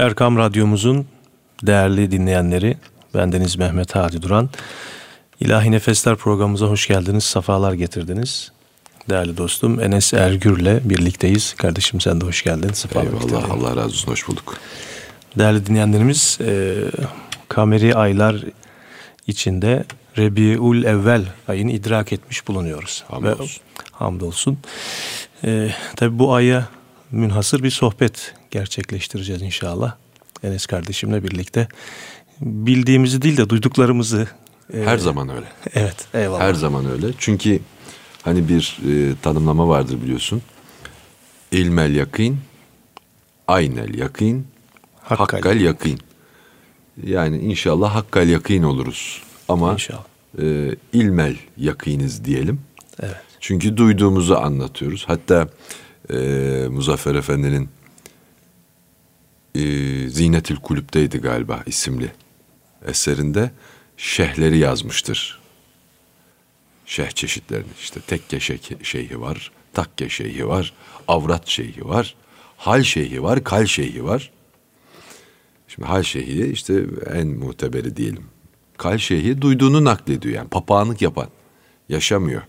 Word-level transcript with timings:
Erkam 0.00 0.36
Radyomuzun 0.36 1.06
değerli 1.62 2.10
dinleyenleri, 2.10 2.76
bendeniz 3.14 3.56
Mehmet 3.56 3.94
Hadi 3.96 4.22
Duran. 4.22 4.50
İlahi 5.40 5.70
Nefesler 5.70 6.16
programımıza 6.16 6.66
hoş 6.66 6.88
geldiniz, 6.88 7.24
safalar 7.24 7.72
getirdiniz. 7.72 8.52
Değerli 9.08 9.36
dostum 9.36 9.80
Enes 9.80 10.14
Ergür'le 10.14 10.80
birlikteyiz. 10.84 11.54
Kardeşim 11.54 12.00
sen 12.00 12.20
de 12.20 12.24
hoş 12.24 12.42
geldin. 12.42 12.72
Sefalar 12.72 13.06
Eyvallah, 13.06 13.22
getirdin. 13.22 13.50
Allah 13.50 13.70
razı 13.70 13.86
olsun, 13.86 14.12
hoş 14.12 14.28
bulduk. 14.28 14.56
Değerli 15.38 15.66
dinleyenlerimiz, 15.66 16.38
e, 16.40 16.74
kameri 17.48 17.94
aylar 17.94 18.44
içinde 19.26 19.84
Rebiul 20.18 20.84
Evvel 20.84 21.24
ayını 21.48 21.72
idrak 21.72 22.12
etmiş 22.12 22.48
bulunuyoruz. 22.48 23.04
Hamdolsun. 23.08 23.44
Ve, 23.44 23.84
hamdolsun. 23.92 24.58
E, 25.44 25.70
tabii 25.96 26.18
bu 26.18 26.34
aya 26.34 26.68
münhasır 27.10 27.62
bir 27.62 27.70
sohbet 27.70 28.34
gerçekleştireceğiz 28.50 29.42
inşallah. 29.42 29.94
Enes 30.42 30.66
kardeşimle 30.66 31.24
birlikte. 31.24 31.68
Bildiğimizi 32.40 33.22
değil 33.22 33.36
de 33.36 33.48
duyduklarımızı. 33.48 34.28
E, 34.74 34.82
Her 34.84 34.98
zaman 34.98 35.28
öyle. 35.28 35.46
Evet 35.74 36.06
eyvallah. 36.14 36.40
Her 36.40 36.54
zaman 36.54 36.90
öyle. 36.90 37.06
Çünkü 37.18 37.60
hani 38.22 38.48
bir 38.48 38.78
e, 38.88 39.14
tanımlama 39.22 39.68
vardır 39.68 40.02
biliyorsun. 40.02 40.42
İlmel 41.52 41.94
yakin, 41.94 42.38
aynel 43.48 43.94
yakin, 43.94 44.46
hakkal, 45.02 45.24
hakkal 45.36 45.60
yakin. 45.60 45.98
Yani 47.04 47.38
inşallah 47.38 47.94
hakkal 47.94 48.28
yakin 48.28 48.62
oluruz. 48.62 49.22
Ama 49.48 49.72
inşallah. 49.72 50.04
E, 50.42 50.74
ilmel 50.92 51.36
yakiniz 51.56 52.24
diyelim. 52.24 52.60
Evet. 53.02 53.16
Çünkü 53.40 53.76
duyduğumuzu 53.76 54.34
anlatıyoruz. 54.34 55.04
Hatta 55.06 55.48
e, 56.12 56.16
Muzaffer 56.70 57.14
Efendi'nin 57.14 57.68
e, 59.54 59.60
Zinetül 60.08 60.56
Kulüp'teydi 60.56 61.18
galiba 61.18 61.62
isimli 61.66 62.12
eserinde 62.86 63.50
şehleri 63.96 64.58
yazmıştır. 64.58 65.40
Şeh 66.86 67.10
çeşitlerini 67.10 67.72
işte 67.80 68.00
tekke 68.00 68.40
şeyhi 68.82 69.20
var, 69.20 69.50
takke 69.72 70.08
şeyhi 70.08 70.48
var, 70.48 70.74
avrat 71.08 71.48
şeyhi 71.48 71.88
var, 71.88 72.14
hal 72.56 72.82
şeyhi 72.82 73.22
var, 73.22 73.44
kal 73.44 73.66
şeyhi 73.66 74.04
var. 74.04 74.30
Şimdi 75.68 75.88
hal 75.88 76.02
şeyhi 76.02 76.52
işte 76.52 76.84
en 77.12 77.26
muhteberi 77.26 77.96
diyelim. 77.96 78.24
Kal 78.76 78.98
şeyhi 78.98 79.42
duyduğunu 79.42 79.84
naklediyor 79.84 80.34
yani 80.34 80.48
papağanlık 80.48 81.02
yapan, 81.02 81.28
yaşamıyor. 81.88 82.42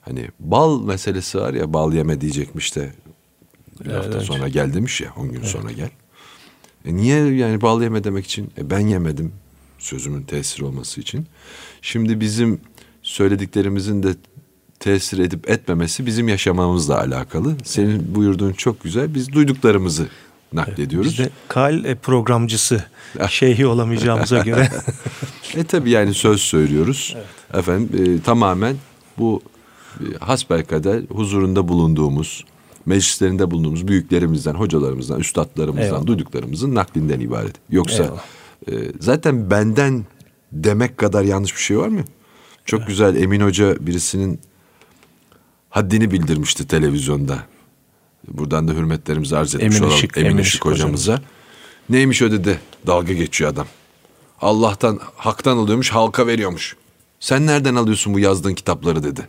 Hani 0.00 0.28
bal 0.40 0.82
meselesi 0.82 1.38
var 1.38 1.54
ya 1.54 1.72
bal 1.72 1.92
yeme 1.92 2.20
diyecekmiş 2.20 2.76
de 2.76 2.92
bir 3.84 3.90
hafta 3.90 4.12
evet. 4.12 4.22
sonra 4.22 4.48
gel 4.48 4.74
demiş 4.74 5.00
ya 5.00 5.12
on 5.16 5.28
gün 5.28 5.40
evet. 5.40 5.48
sonra 5.48 5.72
gel. 5.72 5.90
E 6.84 6.96
niye 6.96 7.34
yani 7.34 7.60
bal 7.60 7.82
yeme 7.82 8.04
demek 8.04 8.24
için? 8.24 8.52
E 8.58 8.70
ben 8.70 8.78
yemedim 8.78 9.32
sözümün 9.78 10.22
tesir 10.22 10.60
olması 10.62 11.00
için. 11.00 11.26
Şimdi 11.82 12.20
bizim 12.20 12.60
söylediklerimizin 13.02 14.02
de 14.02 14.14
tesir 14.80 15.18
edip 15.18 15.50
etmemesi 15.50 16.06
bizim 16.06 16.28
yaşamamızla 16.28 16.98
alakalı. 16.98 17.56
Senin 17.64 18.14
buyurduğun 18.14 18.52
çok 18.52 18.82
güzel. 18.82 19.14
Biz 19.14 19.32
duyduklarımızı 19.32 20.08
naklediyoruz. 20.52 21.10
Biz 21.10 21.18
de 21.18 21.30
kal 21.48 21.84
e, 21.84 21.94
programcısı 21.94 22.84
şeyhi 23.28 23.66
olamayacağımıza 23.66 24.38
göre. 24.44 24.68
e 25.56 25.64
tabi 25.64 25.90
yani 25.90 26.14
söz 26.14 26.40
söylüyoruz. 26.40 27.16
Evet. 27.16 27.26
Efendim 27.54 28.16
e, 28.18 28.22
tamamen 28.22 28.76
bu 29.18 29.42
e, 30.00 30.04
hasbelkader 30.20 31.02
huzurunda 31.10 31.68
bulunduğumuz 31.68 32.44
meclislerinde 32.86 33.50
bulunduğumuz 33.50 33.88
büyüklerimizden, 33.88 34.54
hocalarımızdan, 34.54 35.20
üstadlarımızdan 35.20 35.86
Eyvallah. 35.86 36.06
duyduklarımızın 36.06 36.74
naklinden 36.74 37.20
ibaret. 37.20 37.56
Yoksa 37.70 38.16
e, 38.68 38.72
zaten 39.00 39.50
benden 39.50 40.04
demek 40.52 40.98
kadar 40.98 41.24
yanlış 41.24 41.54
bir 41.54 41.60
şey 41.60 41.78
var 41.78 41.88
mı? 41.88 42.04
Çok 42.64 42.80
evet. 42.80 42.88
güzel 42.88 43.16
Emin 43.16 43.40
Hoca 43.40 43.86
birisinin 43.86 44.40
haddini 45.70 46.10
bildirmişti 46.10 46.66
televizyonda. 46.66 47.38
Buradan 48.28 48.68
da 48.68 48.72
hürmetlerimizi 48.72 49.36
arz 49.36 49.54
etmiş 49.54 49.76
Emin 49.76 49.86
olalım 49.86 49.96
Işık, 49.96 50.16
Emin, 50.16 50.30
Emin 50.30 50.42
Işık 50.42 50.64
hocamıza. 50.64 51.12
Hocamız. 51.12 51.30
Neymiş 51.88 52.22
o 52.22 52.30
dedi 52.30 52.60
dalga 52.86 53.12
geçiyor 53.12 53.50
adam. 53.50 53.66
Allah'tan 54.40 55.00
haktan 55.16 55.56
alıyormuş 55.56 55.90
halka 55.90 56.26
veriyormuş. 56.26 56.76
Sen 57.20 57.46
nereden 57.46 57.74
alıyorsun 57.74 58.14
bu 58.14 58.18
yazdığın 58.18 58.54
kitapları 58.54 59.02
dedi. 59.02 59.28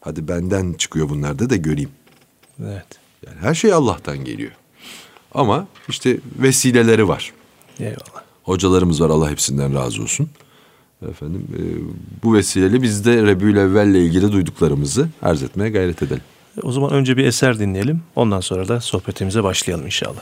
Hadi 0.00 0.28
benden 0.28 0.72
çıkıyor 0.72 1.08
bunlar 1.08 1.38
da 1.38 1.50
da 1.50 1.56
göreyim. 1.56 1.90
Evet. 2.62 2.86
Yani 3.26 3.36
her 3.40 3.54
şey 3.54 3.72
Allah'tan 3.72 4.24
geliyor. 4.24 4.52
Ama 5.34 5.66
işte 5.88 6.18
vesileleri 6.38 7.08
var. 7.08 7.32
Eyvallah. 7.80 8.22
Hocalarımız 8.42 9.00
var 9.00 9.10
Allah 9.10 9.30
hepsinden 9.30 9.74
razı 9.74 10.02
olsun. 10.02 10.28
Efendim 11.10 11.46
e, 11.58 11.62
bu 12.22 12.34
vesileyle 12.34 12.82
biz 12.82 13.04
de 13.04 13.22
Rebül 13.22 13.56
Evvel 13.56 13.86
ile 13.86 14.04
ilgili 14.04 14.32
duyduklarımızı 14.32 15.08
arz 15.22 15.42
etmeye 15.42 15.70
gayret 15.70 16.02
edelim. 16.02 16.22
O 16.62 16.72
zaman 16.72 16.92
önce 16.92 17.16
bir 17.16 17.24
eser 17.24 17.58
dinleyelim. 17.58 18.02
Ondan 18.16 18.40
sonra 18.40 18.68
da 18.68 18.80
sohbetimize 18.80 19.44
başlayalım 19.44 19.86
inşallah. 19.86 20.20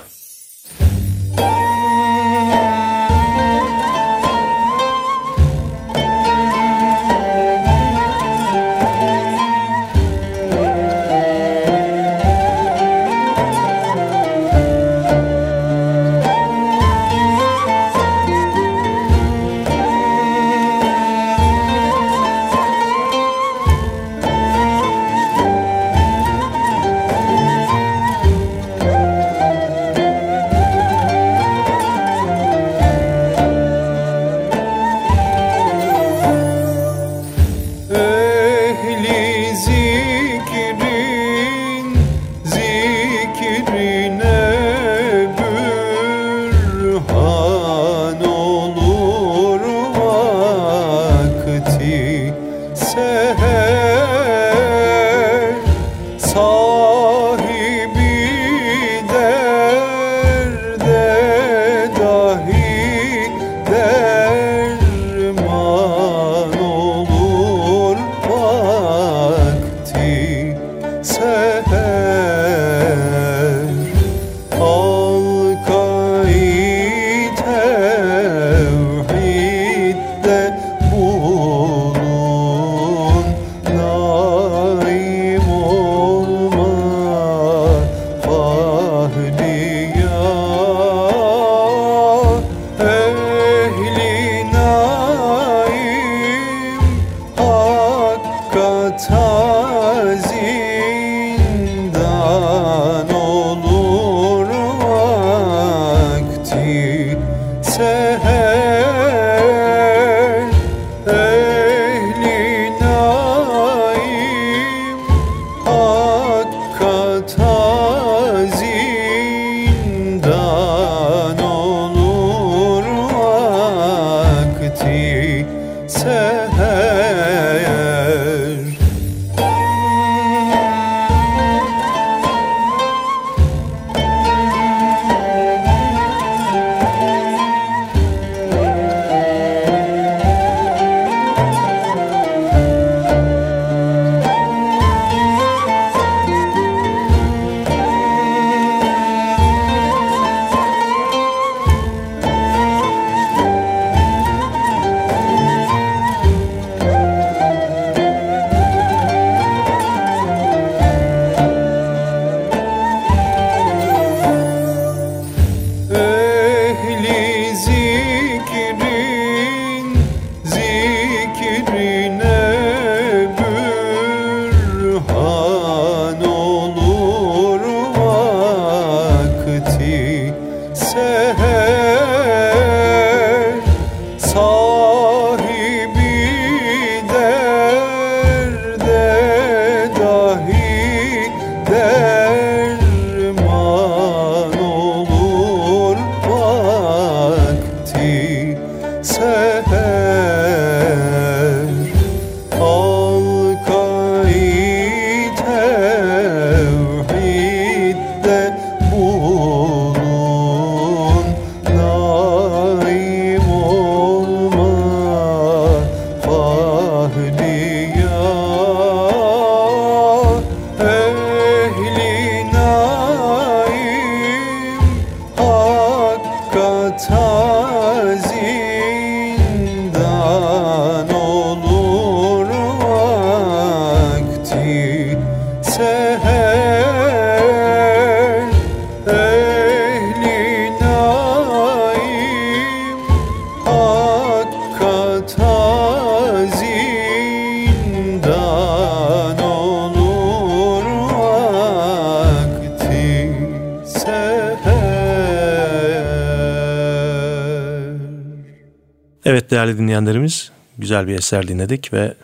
Evet 259.35 259.51
değerli 259.51 259.79
dinleyenlerimiz 259.79 260.51
güzel 260.79 261.07
bir 261.07 261.15
eser 261.15 261.49
dinledik 261.49 261.93
ve 261.93 262.15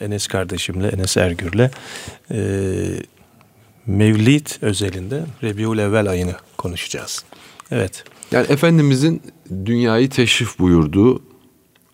Enes 0.00 0.26
kardeşimle 0.26 0.88
Enes 0.88 1.16
Ergür'le 1.16 1.70
e, 2.30 2.40
Mevlid 3.86 4.46
özelinde 4.60 5.24
Rebiul 5.42 5.78
Evvel 5.78 6.08
ayını 6.08 6.34
konuşacağız. 6.56 7.24
Evet. 7.70 8.04
Yani 8.32 8.46
Efendimizin 8.48 9.22
dünyayı 9.64 10.10
teşrif 10.10 10.58
buyurduğu 10.58 11.22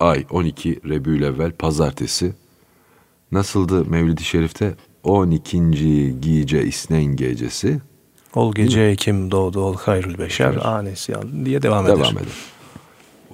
ay 0.01 0.25
12 0.31 0.81
Rebiul 0.89 1.23
Evvel 1.23 1.53
pazartesi 1.53 2.33
nasıldı 3.33 3.85
Mevlid-i 3.85 4.25
Şerif'te 4.25 4.75
12. 5.03 6.21
Gice 6.21 6.65
İsneyn 6.65 7.17
gecesi 7.17 7.81
Ol 8.35 8.55
gece 8.55 8.81
Ekim 8.81 9.31
doğdu 9.31 9.61
ol 9.61 9.77
hayrül 9.77 10.19
beşer 10.19 10.57
anesyan 10.57 11.45
diye 11.45 11.63
devam 11.63 11.87
eder. 11.87 11.97
Devam 11.97 12.19
eder. 12.19 12.54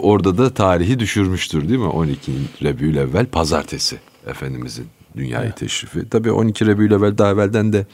Orada 0.00 0.38
da 0.38 0.55
tarihi 0.55 0.99
düşürmüştür 0.99 1.69
değil 1.69 1.81
mi? 1.81 1.87
12 1.87 2.32
Rebül 2.62 2.97
evvel 2.97 3.26
pazartesi 3.26 3.99
Efendimizin 4.26 4.87
dünyayı 5.17 5.47
evet. 5.47 5.56
teşrifi. 5.56 6.08
Tabii 6.08 6.32
12 6.32 6.67
Rebül 6.67 6.93
evvel 6.93 7.19
daha 7.19 7.31
evvelden 7.31 7.73
de 7.73 7.87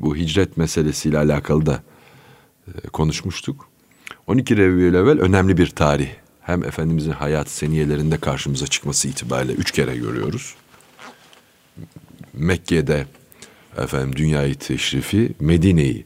bu 0.00 0.16
hicret 0.16 0.56
meselesiyle 0.56 1.18
alakalı 1.18 1.66
da 1.66 1.82
e, 2.68 2.88
konuşmuştuk. 2.88 3.68
12 4.26 4.56
Rebül 4.56 4.94
evvel 4.94 5.20
önemli 5.20 5.58
bir 5.58 5.66
tarih. 5.66 6.08
Hem 6.40 6.64
Efendimizin 6.64 7.10
hayat 7.10 7.50
seniyelerinde 7.50 8.16
karşımıza 8.16 8.66
çıkması 8.66 9.08
itibariyle 9.08 9.52
üç 9.52 9.70
kere 9.70 9.96
görüyoruz. 9.96 10.54
Mekke'de 12.32 13.06
efendim 13.78 14.16
dünyayı 14.16 14.54
teşrifi, 14.54 15.32
Medine'yi 15.40 16.04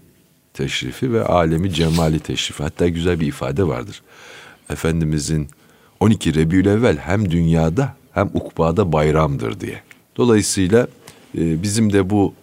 teşrifi 0.55 1.13
ve 1.13 1.25
alemi 1.25 1.73
cemali 1.73 2.21
teşrifi. 2.21 2.63
Hatta 2.63 2.89
güzel 2.89 3.21
bir 3.21 3.27
ifade 3.27 3.67
vardır. 3.67 4.03
Efendimizin 4.70 5.49
12 6.00 6.35
Rebiyülevvel 6.35 6.97
hem 6.97 7.31
dünyada 7.31 7.94
hem 8.12 8.31
ukbada 8.35 8.93
bayramdır 8.93 9.61
diye. 9.61 9.82
Dolayısıyla 10.17 10.88
e, 11.38 11.62
bizim 11.62 11.93
de 11.93 12.11
bu 12.11 12.35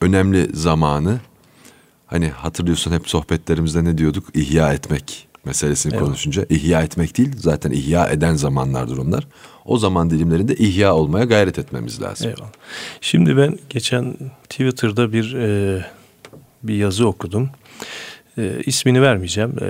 önemli 0.00 0.56
zamanı 0.56 1.20
hani 2.06 2.28
hatırlıyorsun 2.28 2.92
hep 2.92 3.08
sohbetlerimizde 3.08 3.84
ne 3.84 3.98
diyorduk? 3.98 4.36
İhya 4.36 4.72
etmek 4.72 5.28
meselesini 5.44 5.92
evet. 5.92 6.04
konuşunca 6.04 6.46
ihya 6.48 6.82
etmek 6.82 7.18
değil 7.18 7.32
zaten 7.36 7.70
ihya 7.70 8.08
eden 8.08 8.34
zamanlardır 8.34 8.98
onlar. 8.98 9.26
O 9.64 9.78
zaman 9.78 10.10
dilimlerinde 10.10 10.54
ihya 10.54 10.94
olmaya 10.94 11.24
gayret 11.24 11.58
etmemiz 11.58 12.02
lazım. 12.02 12.28
Eyvallah. 12.28 12.52
Şimdi 13.00 13.36
ben 13.36 13.58
geçen 13.70 14.16
Twitter'da 14.48 15.12
bir 15.12 15.34
e, 15.34 15.84
bir 16.62 16.74
yazı 16.74 17.08
okudum. 17.08 17.50
E, 18.38 18.60
ismini 18.66 19.02
vermeyeceğim. 19.02 19.54
E, 19.60 19.68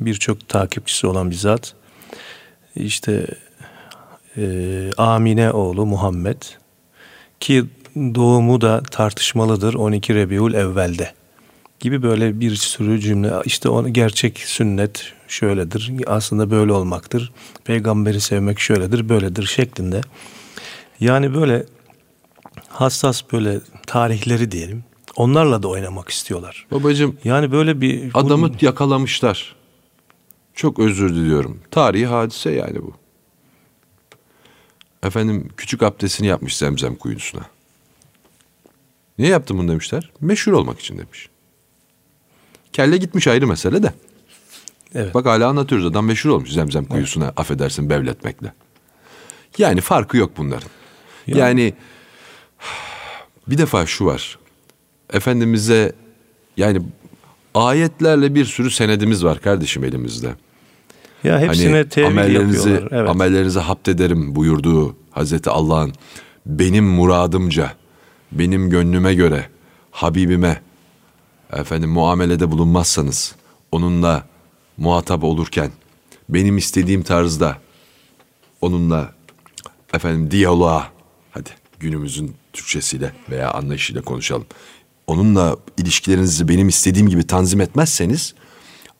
birçok 0.00 0.48
takipçisi 0.48 1.06
olan 1.06 1.30
bir 1.30 1.36
zat. 1.36 1.74
İşte 2.76 3.26
e, 4.36 4.90
Amine 4.96 5.50
oğlu 5.50 5.86
Muhammed 5.86 6.42
ki 7.40 7.64
doğumu 7.96 8.60
da 8.60 8.82
tartışmalıdır 8.82 9.74
12 9.74 10.14
Rebiul 10.14 10.54
evvelde 10.54 11.12
gibi 11.80 12.02
böyle 12.02 12.40
bir 12.40 12.56
sürü 12.56 13.00
cümle 13.00 13.32
işte 13.44 13.68
onu 13.68 13.92
gerçek 13.92 14.38
sünnet 14.38 15.12
şöyledir 15.28 15.92
aslında 16.06 16.50
böyle 16.50 16.72
olmaktır 16.72 17.32
peygamberi 17.64 18.20
sevmek 18.20 18.60
şöyledir 18.60 19.08
böyledir 19.08 19.46
şeklinde 19.46 20.00
yani 21.00 21.34
böyle 21.34 21.66
hassas 22.68 23.22
böyle 23.32 23.60
tarihleri 23.86 24.50
diyelim 24.50 24.84
onlarla 25.16 25.62
da 25.62 25.68
oynamak 25.68 26.08
istiyorlar. 26.08 26.66
Babacım 26.70 27.16
yani 27.24 27.52
böyle 27.52 27.80
bir 27.80 28.10
adamı 28.14 28.50
yakalamışlar. 28.60 29.54
Çok 30.54 30.78
özür 30.78 31.14
diliyorum. 31.14 31.60
Tarihi 31.70 32.06
hadise 32.06 32.50
yani 32.50 32.82
bu. 32.82 32.92
Efendim 35.02 35.48
küçük 35.56 35.82
abdestini 35.82 36.26
yapmış 36.26 36.56
zemzem 36.56 36.94
kuyusuna. 36.94 37.42
Niye 39.18 39.30
yaptın 39.30 39.58
bunu 39.58 39.68
demişler? 39.68 40.10
Meşhur 40.20 40.52
olmak 40.52 40.80
için 40.80 40.98
demiş. 40.98 41.28
Kelle 42.72 42.96
gitmiş 42.96 43.26
ayrı 43.28 43.46
mesele 43.46 43.82
de. 43.82 43.94
Evet. 44.94 45.14
Bak 45.14 45.26
hala 45.26 45.48
anlatıyoruz 45.48 45.86
adam 45.86 46.06
meşhur 46.06 46.30
olmuş 46.30 46.52
zemzem 46.52 46.84
kuyusuna 46.84 47.24
evet. 47.24 47.40
affedersin 47.40 47.90
bevletmekle. 47.90 48.52
Yani 49.58 49.80
farkı 49.80 50.16
yok 50.16 50.32
bunların. 50.36 50.70
Yani, 51.26 51.38
yani 51.38 51.74
bir 53.48 53.58
defa 53.58 53.86
şu 53.86 54.06
var. 54.06 54.38
Efendimiz'e 55.12 55.92
yani 56.56 56.82
ayetlerle 57.54 58.34
bir 58.34 58.44
sürü 58.44 58.70
senedimiz 58.70 59.24
var 59.24 59.40
kardeşim 59.40 59.84
elimizde. 59.84 60.34
Ya 61.24 61.40
hepsine 61.40 61.72
hani 61.72 61.88
tevil 61.88 62.06
amellerinizi, 62.06 62.70
yapıyorlar. 62.70 62.98
Evet. 63.00 63.10
Amellerinizi 63.10 63.58
hapt 63.58 63.88
ederim 63.88 64.36
buyurduğu 64.36 64.96
Hazreti 65.10 65.50
Allah'ın 65.50 65.92
benim 66.46 66.84
muradımca, 66.84 67.72
benim 68.32 68.70
gönlüme 68.70 69.14
göre, 69.14 69.48
Habibime 69.90 70.62
efendim 71.52 71.90
muamelede 71.90 72.50
bulunmazsanız, 72.50 73.34
onunla 73.72 74.24
muhatap 74.76 75.24
olurken 75.24 75.70
benim 76.28 76.56
istediğim 76.58 77.02
tarzda 77.02 77.58
onunla 78.60 79.12
efendim 79.94 80.30
diyaloğa 80.30 80.88
hadi 81.30 81.50
günümüzün 81.80 82.34
Türkçesiyle 82.52 83.12
veya 83.30 83.50
anlayışıyla 83.50 84.02
konuşalım. 84.02 84.46
Onunla 85.06 85.56
ilişkilerinizi 85.78 86.48
benim 86.48 86.68
istediğim 86.68 87.08
gibi 87.08 87.26
tanzim 87.26 87.60
etmezseniz 87.60 88.34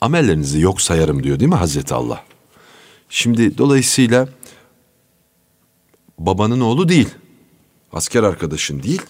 amellerinizi 0.05 0.61
yok 0.61 0.81
sayarım 0.81 1.23
diyor 1.23 1.41
değil 1.41 1.51
mi 1.51 1.57
Hazreti 1.57 1.95
Allah? 1.95 2.25
Şimdi 3.09 3.59
dolayısıyla 3.59 4.29
babanın 6.19 6.61
oğlu 6.61 6.89
değil, 6.89 7.09
asker 7.93 8.23
arkadaşın 8.23 8.83
değil, 8.83 9.03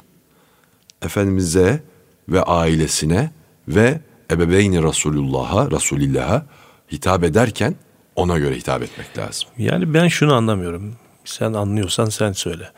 Efendimiz'e 1.02 1.82
ve 2.28 2.42
ailesine 2.42 3.30
ve 3.68 4.00
ebeveyni 4.30 4.82
Resulullah'a, 4.82 5.70
Resulillah'a 5.70 6.46
hitap 6.92 7.24
ederken 7.24 7.74
ona 8.16 8.38
göre 8.38 8.56
hitap 8.56 8.82
etmek 8.82 9.18
lazım. 9.18 9.48
Yani 9.58 9.94
ben 9.94 10.08
şunu 10.08 10.34
anlamıyorum. 10.34 10.96
Sen 11.24 11.52
anlıyorsan 11.52 12.04
sen 12.04 12.32
söyle. 12.32 12.70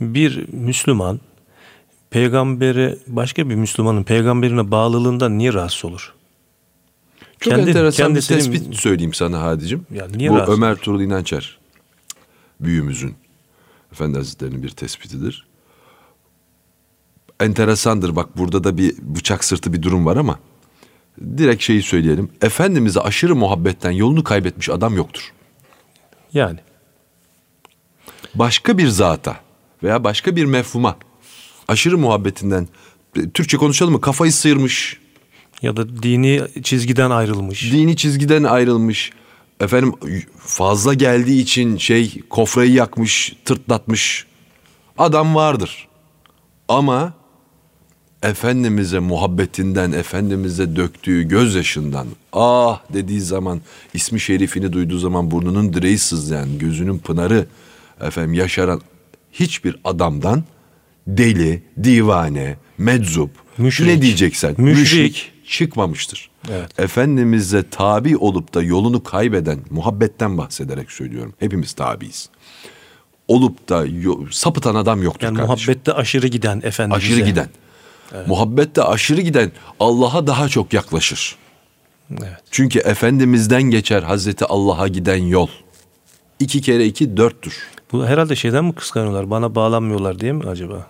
Bir 0.00 0.48
Müslüman 0.52 1.20
peygambere 2.10 2.96
başka 3.06 3.48
bir 3.50 3.54
Müslümanın 3.54 4.02
peygamberine 4.02 4.70
bağlılığından 4.70 5.38
niye 5.38 5.52
rahatsız 5.52 5.84
olur? 5.84 6.14
Çok 7.40 7.54
kendi, 7.54 7.70
enteresan 7.70 8.14
bir 8.14 8.22
tespit 8.22 8.74
söyleyeyim 8.74 9.14
sana 9.14 9.42
Hadicim. 9.42 9.86
Yani 9.94 10.18
niye 10.18 10.30
Bu 10.30 10.36
rahatsız? 10.36 10.56
Ömer 10.56 10.76
Tuğrul 10.76 11.00
İnançer 11.00 11.58
büyüğümüzün 12.60 13.14
Efendi 13.92 14.18
Hazretleri'nin 14.18 14.62
bir 14.62 14.70
tespitidir. 14.70 15.46
Enteresandır 17.40 18.16
bak 18.16 18.38
burada 18.38 18.64
da 18.64 18.78
bir 18.78 18.94
bıçak 18.98 19.44
sırtı 19.44 19.72
bir 19.72 19.82
durum 19.82 20.06
var 20.06 20.16
ama 20.16 20.38
direkt 21.36 21.62
şeyi 21.62 21.82
söyleyelim. 21.82 22.30
Efendimiz'e 22.42 23.00
aşırı 23.00 23.36
muhabbetten 23.36 23.90
yolunu 23.90 24.24
kaybetmiş 24.24 24.68
adam 24.68 24.96
yoktur. 24.96 25.32
Yani 26.32 26.58
Başka 28.34 28.78
bir 28.78 28.88
zata 28.88 29.40
veya 29.82 30.04
başka 30.04 30.36
bir 30.36 30.44
mefhuma 30.44 30.96
aşırı 31.68 31.98
muhabbetinden 31.98 32.68
Türkçe 33.34 33.56
konuşalım 33.56 33.92
mı? 33.92 34.00
Kafayı 34.00 34.32
sıyırmış, 34.32 35.00
ya 35.62 35.76
da 35.76 36.02
dini 36.02 36.42
çizgiden 36.62 37.10
ayrılmış. 37.10 37.72
dini 37.72 37.96
çizgiden 37.96 38.42
ayrılmış. 38.44 39.10
Efendim 39.60 39.94
fazla 40.38 40.94
geldiği 40.94 41.42
için 41.42 41.76
şey 41.76 42.20
kofrayı 42.30 42.72
yakmış, 42.72 43.36
tırtlatmış 43.44 44.26
adam 44.98 45.34
vardır. 45.34 45.88
Ama 46.68 47.12
Efendimiz'e 48.22 48.98
muhabbetinden, 48.98 49.92
Efendimiz'e 49.92 50.76
döktüğü 50.76 51.22
gözyaşından 51.22 52.06
ah 52.32 52.80
dediği 52.92 53.20
zaman 53.20 53.60
ismi 53.94 54.20
şerifini 54.20 54.72
duyduğu 54.72 54.98
zaman 54.98 55.30
burnunun 55.30 55.72
direği 55.72 55.98
sızlayan, 55.98 56.58
gözünün 56.58 56.98
pınarı 56.98 57.46
efendim 58.00 58.34
yaşaran 58.34 58.80
hiçbir 59.32 59.76
adamdan 59.84 60.44
deli, 61.06 61.62
divane, 61.84 62.56
meczup 62.78 63.30
Müşrik. 63.58 63.86
ne 63.88 64.02
diyeceksen 64.02 64.54
Müşrik. 64.58 64.78
müşrik 64.78 65.32
çıkmamıştır. 65.50 66.30
Evet. 66.50 66.80
Efendimiz'e 66.80 67.70
tabi 67.70 68.16
olup 68.16 68.54
da 68.54 68.62
yolunu 68.62 69.02
kaybeden 69.02 69.58
muhabbetten 69.70 70.38
bahsederek 70.38 70.92
söylüyorum. 70.92 71.34
Hepimiz 71.38 71.72
tabiiz. 71.72 72.28
Olup 73.28 73.68
da 73.68 73.84
sapıtan 74.30 74.74
adam 74.74 75.02
yoktur 75.02 75.26
Yani 75.26 75.36
kardeşim. 75.36 75.72
muhabbette 75.72 75.92
aşırı 75.92 76.26
giden 76.26 76.60
Efendimiz'e. 76.64 77.06
Aşırı 77.06 77.20
giden. 77.20 77.48
Muhabbette 78.26 78.82
aşırı 78.82 79.20
giden 79.20 79.52
Allah'a 79.80 80.26
daha 80.26 80.48
çok 80.48 80.72
yaklaşır. 80.72 81.36
Evet. 82.10 82.36
Çünkü 82.50 82.78
Efendimiz'den 82.78 83.62
geçer 83.62 84.02
Hazreti 84.02 84.44
Allah'a 84.44 84.88
giden 84.88 85.16
yol. 85.16 85.48
İki 86.38 86.60
kere 86.60 86.86
iki 86.86 87.16
dörttür. 87.16 87.58
Bu 87.92 88.06
herhalde 88.06 88.36
şeyden 88.36 88.64
mi 88.64 88.74
kıskanıyorlar? 88.74 89.30
Bana 89.30 89.54
bağlanmıyorlar 89.54 90.20
diye 90.20 90.32
mi 90.32 90.44
acaba? 90.48 90.86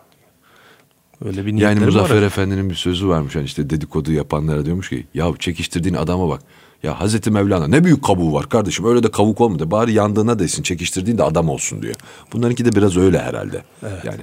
Öyle 1.25 1.47
bir 1.47 1.55
Yani 1.55 1.81
Muzaffer 1.81 2.17
var? 2.17 2.23
Efendi'nin 2.23 2.71
bir 2.71 2.75
sözü 2.75 3.09
varmış. 3.09 3.37
Hani 3.37 3.45
işte 3.45 3.71
dedikodu 3.71 4.12
yapanlara 4.12 4.65
diyormuş 4.65 4.89
ki 4.89 5.07
ya 5.15 5.33
çekiştirdiğin 5.39 5.95
adama 5.95 6.29
bak. 6.29 6.41
Ya 6.83 7.00
Hazreti 7.00 7.31
Mevlana 7.31 7.67
ne 7.67 7.85
büyük 7.85 8.05
kabuğu 8.05 8.33
var 8.33 8.49
kardeşim. 8.49 8.85
Öyle 8.85 9.03
de 9.03 9.11
kavuk 9.11 9.41
olmadı. 9.41 9.71
Bari 9.71 9.93
yandığına 9.93 10.39
desin 10.39 10.62
çekiştirdiğin 10.62 11.19
de 11.19 11.23
adam 11.23 11.49
olsun 11.49 11.83
diyor. 11.83 11.95
Bunlarınki 12.33 12.65
de 12.65 12.73
biraz 12.73 12.97
öyle 12.97 13.19
herhalde. 13.19 13.65
Yani 13.83 14.21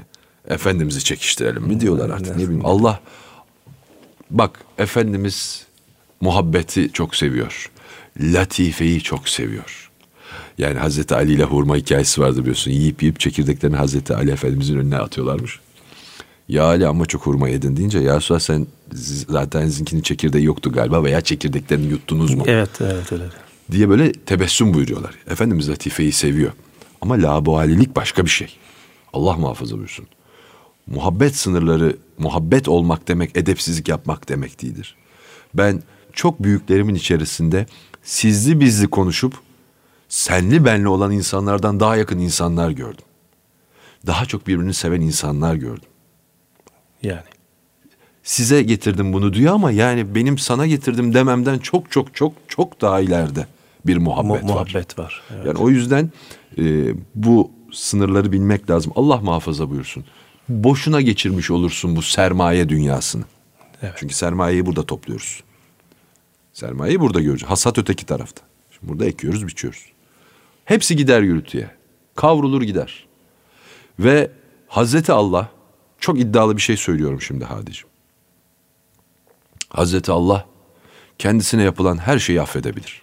Efendimiz'i 0.48 1.04
çekiştirelim 1.04 1.64
mi 1.64 1.80
diyorlar 1.80 2.10
artık 2.10 2.36
ne 2.38 2.44
bileyim. 2.44 2.66
Allah 2.66 3.00
bak 4.32 4.60
Efendimiz 4.78 5.66
muhabbeti 6.22 6.92
çok 6.92 7.16
seviyor. 7.16 7.72
Latifeyi 8.20 9.02
çok 9.02 9.30
seviyor. 9.30 9.92
Yani 10.58 10.80
Hazreti 10.80 11.16
Ali 11.16 11.34
ile 11.34 11.44
hurma 11.44 11.76
hikayesi 11.76 12.22
vardı 12.22 12.40
biliyorsun. 12.40 12.72
Yiyip 12.72 13.04
yiyip 13.04 13.20
çekirdeklerini 13.20 13.76
Hazreti 13.76 14.16
Ali 14.16 14.32
Efendimizin 14.32 14.78
önüne 14.78 14.98
atıyorlarmış. 14.98 15.60
Ya 16.50 16.64
Ali 16.64 16.88
ama 16.88 17.06
çok 17.06 17.22
hurma 17.22 17.50
yedin 17.50 17.78
deyince 17.78 18.00
ya 18.00 18.18
Resulallah 18.18 18.40
sen 18.40 18.68
zaten 19.30 19.68
zinkinin 19.68 20.02
çekirdeği 20.02 20.46
yoktu 20.46 20.72
galiba 20.72 21.04
veya 21.04 21.22
çekirdeklerini 21.22 21.88
yuttunuz 21.88 22.34
mu? 22.34 22.44
Evet 22.48 22.70
evet 22.82 23.12
öyle. 23.12 23.24
diye 23.72 23.90
böyle 23.90 24.12
tebessüm 24.12 24.74
buyuruyorlar. 24.74 25.16
Efendimiz 25.30 25.70
Latife'yi 25.70 26.12
seviyor. 26.12 26.52
Ama 27.02 27.14
labualilik 27.16 27.96
başka 27.96 28.26
bir 28.26 28.30
şey. 28.30 28.58
Allah 29.14 29.34
muhafaza 29.34 29.76
buyursun. 29.76 30.08
Muhabbet 30.88 31.36
sınırları, 31.36 31.98
muhabbet 32.18 32.68
olmak 32.68 33.08
demek 33.08 33.38
edepsizlik 33.38 33.88
yapmak 33.88 34.30
demek 34.30 34.62
değildir. 34.62 34.96
Ben 35.54 35.84
çok 36.14 36.44
büyüklerimin 36.44 36.96
içerisinde 36.96 37.66
sizli 38.04 38.60
bizli 38.60 38.88
konuşup 38.88 39.34
senli 40.10 40.66
benli 40.66 40.88
olan 40.88 41.12
insanlardan 41.12 41.80
daha 41.80 41.96
yakın 41.98 42.20
insanlar 42.20 42.72
gördüm. 42.72 43.06
Daha 44.08 44.26
çok 44.26 44.48
birbirini 44.48 44.74
seven 44.74 45.02
insanlar 45.02 45.56
gördüm 45.56 45.90
Yani. 47.08 47.24
size 48.24 48.64
getirdim 48.64 49.14
bunu 49.14 49.34
diyor 49.34 49.54
ama 49.54 49.72
yani 49.72 50.16
benim 50.16 50.38
sana 50.38 50.68
getirdim 50.68 51.14
dememden 51.14 51.58
çok 51.58 51.92
çok 51.92 52.16
çok 52.16 52.34
çok 52.48 52.82
daha 52.82 53.00
ileride 53.00 53.48
bir 53.86 53.98
muhabbet, 53.98 54.44
Mu- 54.44 54.50
var. 54.50 54.54
muhabbet 54.54 55.00
var. 55.00 55.22
Evet. 55.36 55.46
Yani 55.46 55.58
o 55.58 55.70
yüzden 55.70 56.12
e, 56.58 56.94
bu 57.16 57.52
sınırları 57.74 58.32
bilmek 58.32 58.70
lazım. 58.70 58.92
Allah 58.96 59.18
muhafaza 59.18 59.70
buyursun. 59.70 60.06
Boşuna 60.50 61.02
geçirmiş 61.02 61.52
olursun 61.52 61.96
bu 61.96 62.02
sermaye 62.02 62.70
dünyasını. 62.70 63.24
Evet. 63.82 63.94
Çünkü 63.98 64.14
sermayeyi 64.16 64.66
burada 64.66 64.84
topluyoruz. 64.84 65.44
Sermayeyi 66.54 67.00
burada 67.00 67.22
göreceğiz. 67.22 67.52
Hasat 67.52 67.78
öteki 67.78 68.06
tarafta. 68.06 68.42
Şimdi 68.72 68.92
burada 68.92 69.06
ekiyoruz, 69.06 69.48
biçiyoruz. 69.48 69.86
Hepsi 70.66 70.96
gider 70.96 71.22
gürültüye. 71.22 71.70
Kavrulur 72.16 72.62
gider. 72.62 73.08
Ve 74.00 74.32
Hazreti 74.68 75.12
Allah 75.12 75.50
çok 76.00 76.20
iddialı 76.20 76.58
bir 76.58 76.62
şey 76.62 76.78
söylüyorum 76.78 77.22
şimdi 77.22 77.46
Hadicim. 77.46 77.88
Hazreti 79.70 80.12
Allah 80.12 80.46
kendisine 81.18 81.64
yapılan 81.64 81.98
her 81.98 82.20
şeyi 82.20 82.42
affedebilir. 82.42 83.02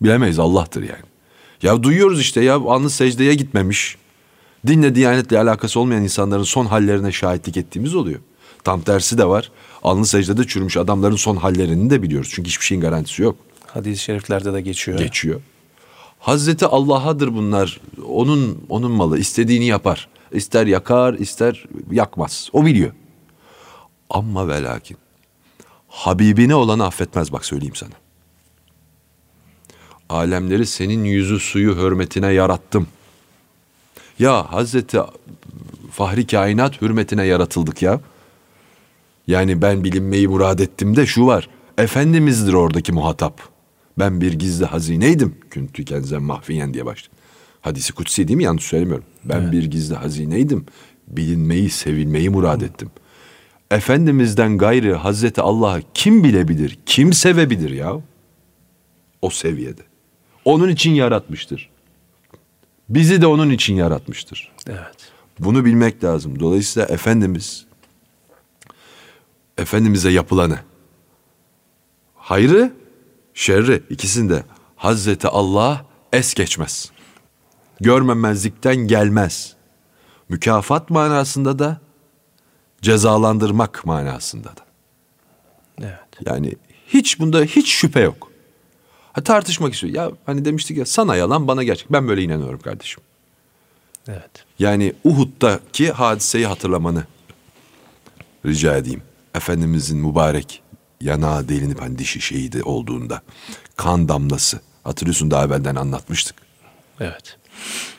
Bilemeyiz 0.00 0.38
Allah'tır 0.38 0.82
yani. 0.82 1.04
Ya 1.62 1.82
duyuyoruz 1.82 2.20
işte 2.20 2.40
ya 2.40 2.54
anlı 2.54 2.90
secdeye 2.90 3.34
gitmemiş. 3.34 3.96
Dinle 4.66 4.94
diyanetle 4.94 5.38
alakası 5.38 5.80
olmayan 5.80 6.02
insanların 6.02 6.42
son 6.42 6.66
hallerine 6.66 7.12
şahitlik 7.12 7.56
ettiğimiz 7.56 7.94
oluyor. 7.94 8.20
Tam 8.64 8.80
tersi 8.80 9.18
de 9.18 9.24
var. 9.24 9.50
Alnı 9.82 10.06
secdede 10.06 10.46
çürümüş 10.46 10.76
adamların 10.76 11.16
son 11.16 11.36
hallerini 11.36 11.90
de 11.90 12.02
biliyoruz. 12.02 12.30
Çünkü 12.34 12.48
hiçbir 12.48 12.64
şeyin 12.64 12.80
garantisi 12.80 13.22
yok. 13.22 13.36
Hadis-i 13.66 14.02
şeriflerde 14.02 14.52
de 14.52 14.60
geçiyor. 14.60 14.98
Geçiyor. 14.98 15.40
Hazreti 16.18 16.66
Allah'adır 16.66 17.34
bunlar. 17.34 17.80
Onun 18.08 18.64
onun 18.68 18.90
malı. 18.90 19.18
istediğini 19.18 19.64
yapar. 19.64 20.08
İster 20.32 20.66
yakar, 20.66 21.14
ister 21.14 21.64
yakmaz. 21.90 22.50
O 22.52 22.66
biliyor. 22.66 22.92
Ama 24.10 24.48
ve 24.48 24.62
lakin 24.62 24.96
Habibine 25.88 26.54
olanı 26.54 26.84
affetmez 26.86 27.32
bak 27.32 27.44
söyleyeyim 27.44 27.74
sana. 27.74 27.94
Alemleri 30.08 30.66
senin 30.66 31.04
yüzü 31.04 31.38
suyu 31.38 31.76
hürmetine 31.76 32.32
yarattım. 32.32 32.88
Ya 34.18 34.52
Hazreti 34.52 34.98
Fahri 35.92 36.26
Kainat 36.26 36.82
hürmetine 36.82 37.24
yaratıldık 37.24 37.82
ya. 37.82 38.00
Yani 39.26 39.62
ben 39.62 39.84
bilinmeyi 39.84 40.28
murad 40.28 40.58
ettim 40.58 40.96
de 40.96 41.06
şu 41.06 41.26
var. 41.26 41.48
Efendimizdir 41.78 42.52
oradaki 42.52 42.92
muhatap. 42.92 43.40
Ben 43.98 44.20
bir 44.20 44.32
gizli 44.32 44.64
hazineydim. 44.64 45.34
Küntü 45.50 45.84
kenzen 45.84 46.22
mahfiyen 46.22 46.74
diye 46.74 46.86
başladı. 46.86 47.17
Hadisi 47.60 47.92
kutsi 47.92 48.28
değil 48.28 48.36
mi? 48.36 48.44
Yanlış 48.44 48.64
söylemiyorum. 48.64 49.04
Ben 49.24 49.52
bir 49.52 49.64
gizli 49.64 49.94
hazineydim. 49.94 50.66
Bilinmeyi, 51.08 51.70
sevilmeyi 51.70 52.30
murad 52.30 52.60
ettim. 52.60 52.90
Efendimizden 53.70 54.58
gayrı 54.58 54.94
Hazreti 54.94 55.40
Allah'ı 55.40 55.82
kim 55.94 56.24
bilebilir, 56.24 56.78
kim 56.86 57.12
sevebilir 57.12 57.70
ya? 57.70 57.92
O 59.22 59.30
seviyede. 59.30 59.82
Onun 60.44 60.68
için 60.68 60.90
yaratmıştır. 60.90 61.70
Bizi 62.88 63.22
de 63.22 63.26
onun 63.26 63.50
için 63.50 63.74
yaratmıştır. 63.74 64.52
Evet. 64.66 64.96
Bunu 65.38 65.64
bilmek 65.64 66.04
lazım. 66.04 66.40
Dolayısıyla 66.40 66.88
Efendimiz 66.88 67.66
Efendimiz'e 69.58 70.10
yapılanı 70.10 70.58
hayrı, 72.14 72.72
şerri 73.34 73.82
ikisinde 73.90 74.44
Hazreti 74.76 75.28
Allah 75.28 75.86
es 76.12 76.34
geçmez. 76.34 76.92
Görmemezlikten 77.80 78.76
gelmez. 78.76 79.54
Mükafat 80.28 80.90
manasında 80.90 81.58
da 81.58 81.80
cezalandırmak 82.82 83.86
manasında 83.86 84.48
da. 84.48 84.68
Evet. 85.80 86.26
Yani 86.26 86.54
hiç 86.86 87.20
bunda 87.20 87.40
hiç 87.40 87.72
şüphe 87.72 88.00
yok. 88.00 88.30
Ha, 89.12 89.24
tartışmak 89.24 89.74
istiyor. 89.74 89.94
Ya 89.94 90.10
hani 90.26 90.44
demiştik 90.44 90.76
ya 90.76 90.86
sana 90.86 91.16
yalan 91.16 91.48
bana 91.48 91.62
gerçek. 91.62 91.92
Ben 91.92 92.08
böyle 92.08 92.22
inanıyorum 92.22 92.60
kardeşim. 92.60 93.02
Evet. 94.08 94.44
Yani 94.58 94.92
Uhud'daki 95.04 95.92
hadiseyi 95.92 96.46
hatırlamanı 96.46 97.04
rica 98.46 98.76
edeyim. 98.76 99.02
Efendimizin 99.34 99.98
mübarek 99.98 100.62
yanağı 101.00 101.48
delinip 101.48 101.80
hani 101.80 101.98
dişi 101.98 102.20
şehidi 102.20 102.62
olduğunda 102.62 103.22
kan 103.76 104.08
damlası. 104.08 104.60
Hatırlıyorsun 104.84 105.30
daha 105.30 105.44
evvelden 105.44 105.74
anlatmıştık. 105.74 106.47
Evet. 107.00 107.36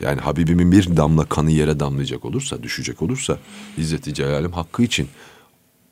Yani 0.00 0.20
Habibimin 0.20 0.72
bir 0.72 0.96
damla 0.96 1.24
kanı 1.24 1.50
yere 1.50 1.80
damlayacak 1.80 2.24
olursa, 2.24 2.62
düşecek 2.62 3.02
olursa 3.02 3.38
İzzeti 3.76 4.14
Celal'im 4.14 4.52
hakkı 4.52 4.82
için 4.82 5.08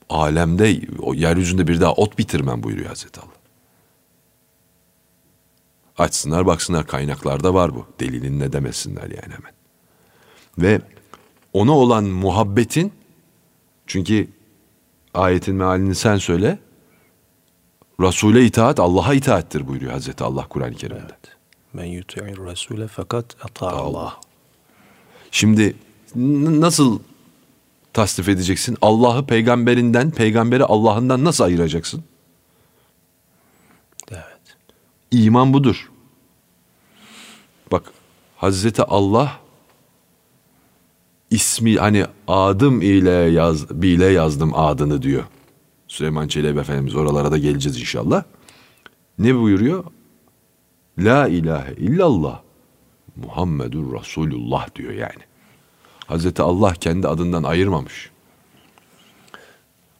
alemde, 0.09 0.81
o 0.99 1.15
yeryüzünde 1.15 1.69
bir 1.69 1.81
daha 1.81 1.93
ot 1.93 2.19
bitirmem 2.19 2.62
buyuruyor 2.62 2.88
Hazreti 2.88 3.21
Allah. 3.21 3.29
Açsınlar 5.99 6.47
baksınlar 6.47 6.87
kaynaklarda 6.87 7.55
var 7.55 7.75
bu. 7.75 7.87
Delilin 8.00 8.41
ne 8.41 8.53
demesinler 8.53 9.03
yani 9.03 9.35
hemen. 9.35 9.53
Ve 10.59 10.81
ona 11.53 11.73
olan 11.73 12.05
muhabbetin 12.05 12.93
çünkü 13.87 14.29
ayetin 15.15 15.55
mealini 15.55 15.95
sen 15.95 16.17
söyle. 16.17 16.59
Resul'e 18.00 18.45
itaat 18.45 18.81
Allah'a 18.81 19.15
itaattir 19.15 19.69
buyuruyor 19.69 19.93
Hazreti 19.93 20.25
Allah 20.25 20.47
Kur'an-ı 20.49 20.75
Kerim'de. 20.75 21.03
Evet. 21.03 21.38
Men 21.72 21.84
yuti'ir 21.84 22.38
Resul'e 22.38 22.88
fakat 22.88 23.37
Allah. 23.60 24.20
Şimdi 25.30 25.76
nasıl 26.60 26.98
tasdif 27.92 28.28
edeceksin? 28.28 28.76
Allah'ı 28.82 29.26
peygamberinden, 29.26 30.10
peygamberi 30.10 30.64
Allah'ından 30.64 31.25
nasıl 31.25 31.44
ayıracaksın? 31.44 32.04
Evet. 34.10 34.56
İman 35.10 35.52
budur. 35.52 35.90
Bak 37.72 37.92
Hazreti 38.37 38.82
Allah 38.82 39.40
ismi 41.30 41.76
hani 41.76 42.06
adım 42.28 42.82
ile 42.82 43.10
yaz 43.10 43.70
bile 43.82 44.06
yazdım 44.06 44.54
adını 44.54 45.02
diyor. 45.02 45.25
Süleyman 45.88 46.28
Çelebi 46.28 46.60
Efendimiz 46.60 46.94
oralara 46.94 47.32
da 47.32 47.38
geleceğiz 47.38 47.80
inşallah. 47.80 48.25
Ne 49.18 49.37
buyuruyor? 49.37 49.84
La 50.99 51.28
ilahe 51.28 51.75
illallah 51.75 52.40
Muhammedur 53.17 54.00
Resulullah 54.00 54.75
diyor 54.75 54.93
yani. 54.93 55.23
Hazreti 56.07 56.43
Allah 56.43 56.73
kendi 56.73 57.09
adından 57.09 57.43
ayırmamış. 57.43 58.11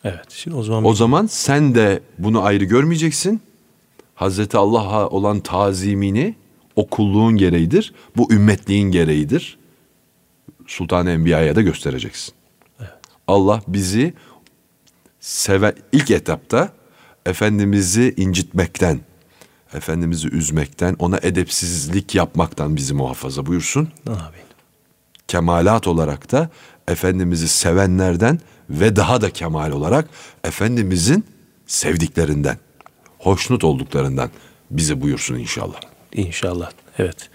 Evet. 0.05 0.31
Şimdi 0.31 0.57
o 0.57 0.63
zaman 0.63 0.85
o 0.85 0.95
zaman 0.95 1.27
sen 1.27 1.75
de 1.75 2.03
bunu 2.19 2.43
ayrı 2.43 2.65
görmeyeceksin. 2.65 3.41
Hazreti 4.15 4.57
Allah'a 4.57 5.09
olan 5.09 5.41
tazimini 5.41 6.35
o 6.77 6.87
kulluğun 6.87 7.37
gereğidir. 7.37 7.95
Bu 8.17 8.33
ümmetliğin 8.33 8.91
gereğidir. 8.91 9.59
Sultan-ı 10.67 11.11
Enbiya'ya 11.11 11.57
da 11.57 11.63
göstereceksin. 11.63 12.35
Evet. 12.81 12.91
Allah 13.27 13.63
bizi 13.69 14.15
seven 15.21 15.75
ilk 15.93 16.11
etapta 16.11 16.73
Efendimiz'i 17.27 18.15
incitmekten, 18.17 19.01
Efendimiz'i 19.75 20.29
üzmekten, 20.29 20.97
ona 20.99 21.19
edepsizlik 21.23 22.15
yapmaktan 22.15 22.77
bizi 22.77 22.95
muhafaza 22.95 23.47
buyursun. 23.47 23.89
Amin. 24.07 24.49
Kemalat 25.29 25.87
olarak 25.87 26.33
da 26.33 26.51
Efendimiz'i 26.89 27.49
sevenlerden 27.49 28.41
ve 28.71 28.97
daha 28.97 29.21
da 29.21 29.31
kemal 29.31 29.71
olarak 29.71 30.09
Efendimiz'in 30.45 31.25
sevdiklerinden, 31.67 32.59
hoşnut 33.19 33.65
olduklarından 33.65 34.31
bizi 34.71 35.01
buyursun 35.01 35.35
inşallah. 35.35 35.81
İnşallah. 36.13 36.71
Evet. 36.99 37.31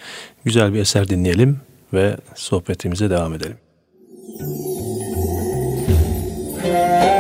Güzel 0.45 0.73
bir 0.73 0.79
eser 0.79 1.09
dinleyelim 1.09 1.59
ve 1.93 2.17
sohbetimize 2.35 3.09
devam 3.09 3.33
edelim. 3.33 3.57
Bu 6.63 7.12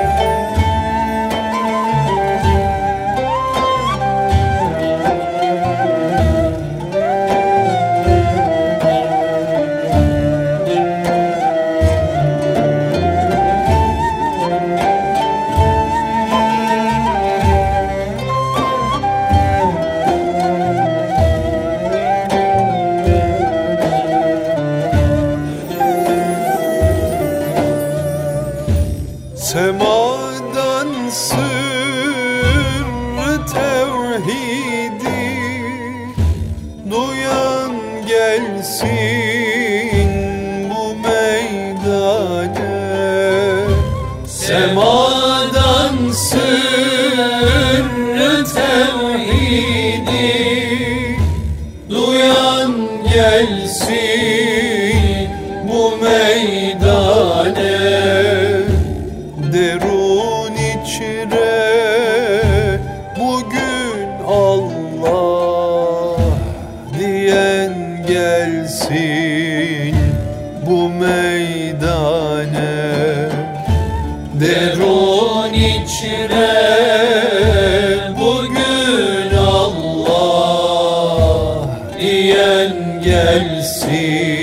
ne 83.13 84.42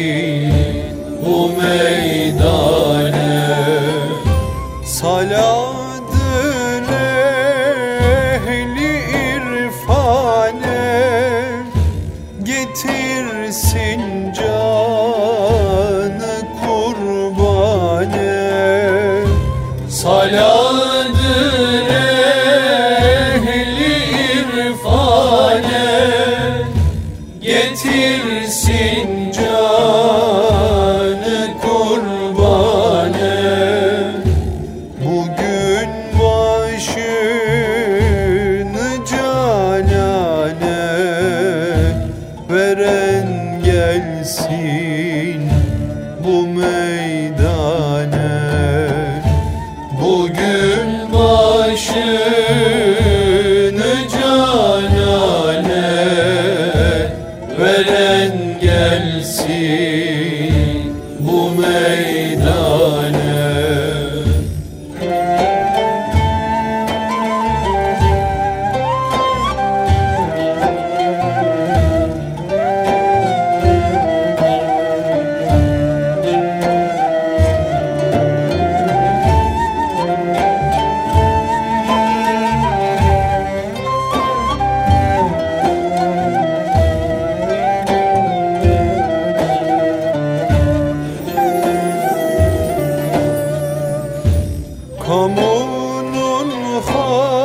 خود 96.81 97.40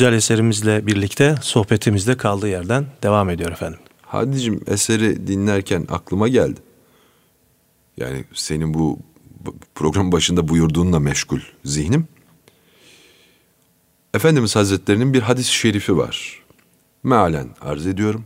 güzel 0.00 0.12
eserimizle 0.12 0.86
birlikte 0.86 1.34
sohbetimizde 1.42 2.16
kaldığı 2.16 2.48
yerden 2.48 2.86
devam 3.02 3.30
ediyor 3.30 3.52
efendim. 3.52 3.78
Hadicim 4.02 4.60
eseri 4.66 5.26
dinlerken 5.26 5.86
aklıma 5.90 6.28
geldi. 6.28 6.60
Yani 7.96 8.24
senin 8.34 8.74
bu 8.74 8.98
program 9.74 10.12
başında 10.12 10.48
buyurduğunla 10.48 11.00
meşgul 11.00 11.40
zihnim. 11.64 12.08
Efendimiz 14.14 14.56
Hazretlerinin 14.56 15.14
bir 15.14 15.22
hadis-i 15.22 15.52
şerifi 15.52 15.96
var. 15.96 16.42
Mealen 17.02 17.48
arz 17.60 17.86
ediyorum. 17.86 18.24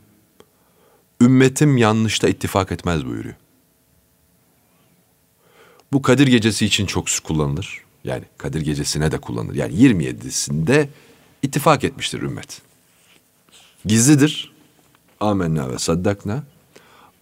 Ümmetim 1.20 1.76
yanlışta 1.76 2.28
ittifak 2.28 2.72
etmez 2.72 3.06
buyuruyor. 3.06 3.34
Bu 5.92 6.02
Kadir 6.02 6.26
Gecesi 6.26 6.66
için 6.66 6.86
çok 6.86 7.06
kullanılır. 7.24 7.84
Yani 8.04 8.24
Kadir 8.38 8.60
Gecesi'ne 8.60 9.12
de 9.12 9.18
kullanılır. 9.18 9.54
Yani 9.54 9.74
27'sinde 9.74 10.88
ittifak 11.44 11.84
etmiştir 11.84 12.22
ümmet. 12.22 12.62
Gizlidir. 13.84 14.54
Amenna 15.20 15.70
ve 15.70 15.78
saddakna. 15.78 16.44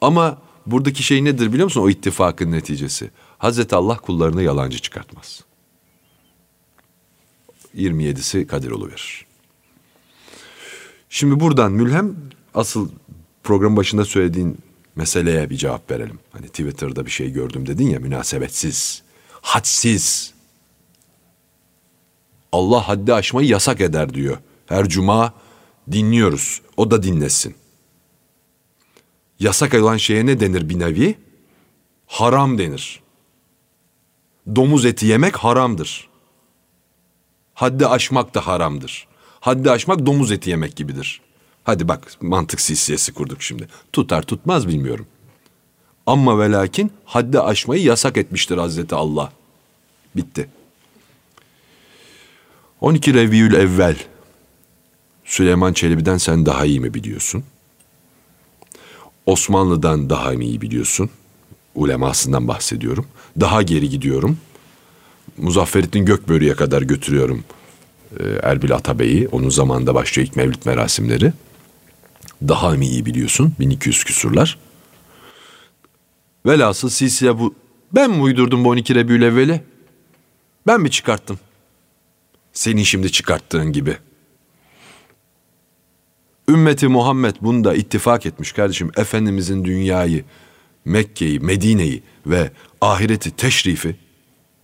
Ama 0.01 0.43
buradaki 0.67 1.03
şey 1.03 1.25
nedir 1.25 1.53
biliyor 1.53 1.65
musun? 1.65 1.81
O 1.81 1.91
ittifakın 1.91 2.53
neticesi. 2.53 3.11
Hazreti 3.39 3.77
Allah 3.77 3.97
kullarını 3.97 4.43
yalancı 4.43 4.79
çıkartmaz. 4.79 5.45
27'si 7.77 8.47
Kadir 8.47 8.71
verir. 8.71 9.27
Şimdi 11.09 11.41
buradan 11.41 11.73
mülhem 11.73 12.17
asıl 12.55 12.91
program 13.43 13.77
başında 13.77 14.05
söylediğin 14.05 14.59
meseleye 14.97 15.51
bir 15.51 15.57
cevap 15.57 15.91
verelim. 15.91 16.19
Hani 16.33 16.47
Twitter'da 16.47 17.07
bir 17.07 17.11
şey 17.11 17.33
gördüm 17.33 17.67
dedin 17.67 17.91
ya 17.91 18.01
münasebetsiz, 18.01 19.03
hadsiz. 19.41 20.32
Allah 22.53 22.89
haddi 22.89 23.15
aşmayı 23.15 23.49
yasak 23.49 23.81
eder 23.81 24.15
diyor. 24.15 24.39
Her 24.67 24.89
cuma 24.89 25.35
dinliyoruz. 25.93 26.63
O 26.77 26.91
da 26.91 27.03
dinlesin. 27.03 27.55
Yasak 29.39 29.75
olan 29.75 29.97
şeye 29.97 30.27
ne 30.27 30.41
denir 30.41 30.69
bir 30.69 30.79
nevi? 30.79 31.19
Haram 32.07 32.59
denir. 32.59 33.03
Domuz 34.57 34.85
eti 34.85 35.07
yemek 35.07 35.37
haramdır. 35.37 36.09
Haddi 37.55 37.87
aşmak 37.87 38.35
da 38.35 38.47
haramdır. 38.47 39.07
Haddi 39.41 39.71
aşmak 39.71 40.07
domuz 40.07 40.33
eti 40.33 40.51
yemek 40.51 40.77
gibidir. 40.77 41.21
Hadi 41.65 41.89
bak 41.89 42.13
mantık 42.21 42.61
silsilesi 42.61 43.15
kurduk 43.15 43.43
şimdi. 43.43 43.69
Tutar 43.93 44.23
tutmaz 44.23 44.69
bilmiyorum. 44.69 45.07
Ama 46.07 46.39
ve 46.39 46.51
lakin 46.51 46.93
haddi 47.05 47.41
aşmayı 47.41 47.83
yasak 47.83 48.17
etmiştir 48.17 48.59
Hazreti 48.59 48.95
Allah. 48.95 49.33
Bitti. 50.17 50.49
12 52.83 53.15
Reviül 53.15 53.55
Evvel. 53.55 53.97
Süleyman 55.25 55.73
Çelebi'den 55.73 56.19
sen 56.19 56.47
daha 56.47 56.65
iyi 56.65 56.81
mi 56.81 56.95
biliyorsun? 56.95 57.45
Osmanlı'dan 59.27 60.11
daha 60.11 60.33
mı 60.33 60.45
iyi 60.45 60.61
biliyorsun? 60.61 61.11
Ulemasından 61.75 62.49
bahsediyorum. 62.49 63.07
Daha 63.41 63.63
geri 63.63 63.89
gidiyorum. 63.89 64.39
Muzafferettin 65.37 66.05
Gökbörü'ye 66.05 66.55
kadar 66.55 66.83
götürüyorum 66.83 67.45
e, 68.21 68.25
Erbil 68.43 68.75
Atabey'i. 68.75 69.29
Onun 69.29 69.49
zamanında 69.49 69.95
başlıyor 69.95 70.29
ilk 70.29 70.37
mevlüt 70.37 70.67
merasimleri. 70.67 71.33
Daha 72.49 72.71
mı 72.71 72.85
iyi 72.85 73.07
biliyorsun? 73.07 73.55
1200 73.61 74.05
küsurlar. 74.05 74.59
Velhasıl 76.47 76.89
silsile 76.89 77.39
bu. 77.39 77.55
Ben 77.93 78.11
mi 78.11 78.23
uydurdum 78.23 78.65
bu 78.65 78.69
12 78.69 78.95
Rebül 78.95 79.23
Evvel'i? 79.23 79.61
Ben 80.67 80.81
mi 80.81 80.91
çıkarttım? 80.91 81.39
Senin 82.53 82.83
şimdi 82.83 83.13
çıkarttığın 83.13 83.73
gibi. 83.73 83.97
Ümmeti 86.49 86.89
Muhammed 86.89 87.37
bunda 87.41 87.75
ittifak 87.75 88.27
etmiş 88.27 88.53
kardeşim. 88.53 88.91
Efendimizin 88.97 89.65
dünyayı, 89.65 90.25
Mekke'yi, 90.85 91.41
Medine'yi 91.41 92.03
ve 92.27 92.51
ahireti 92.81 93.31
teşrifi 93.37 93.97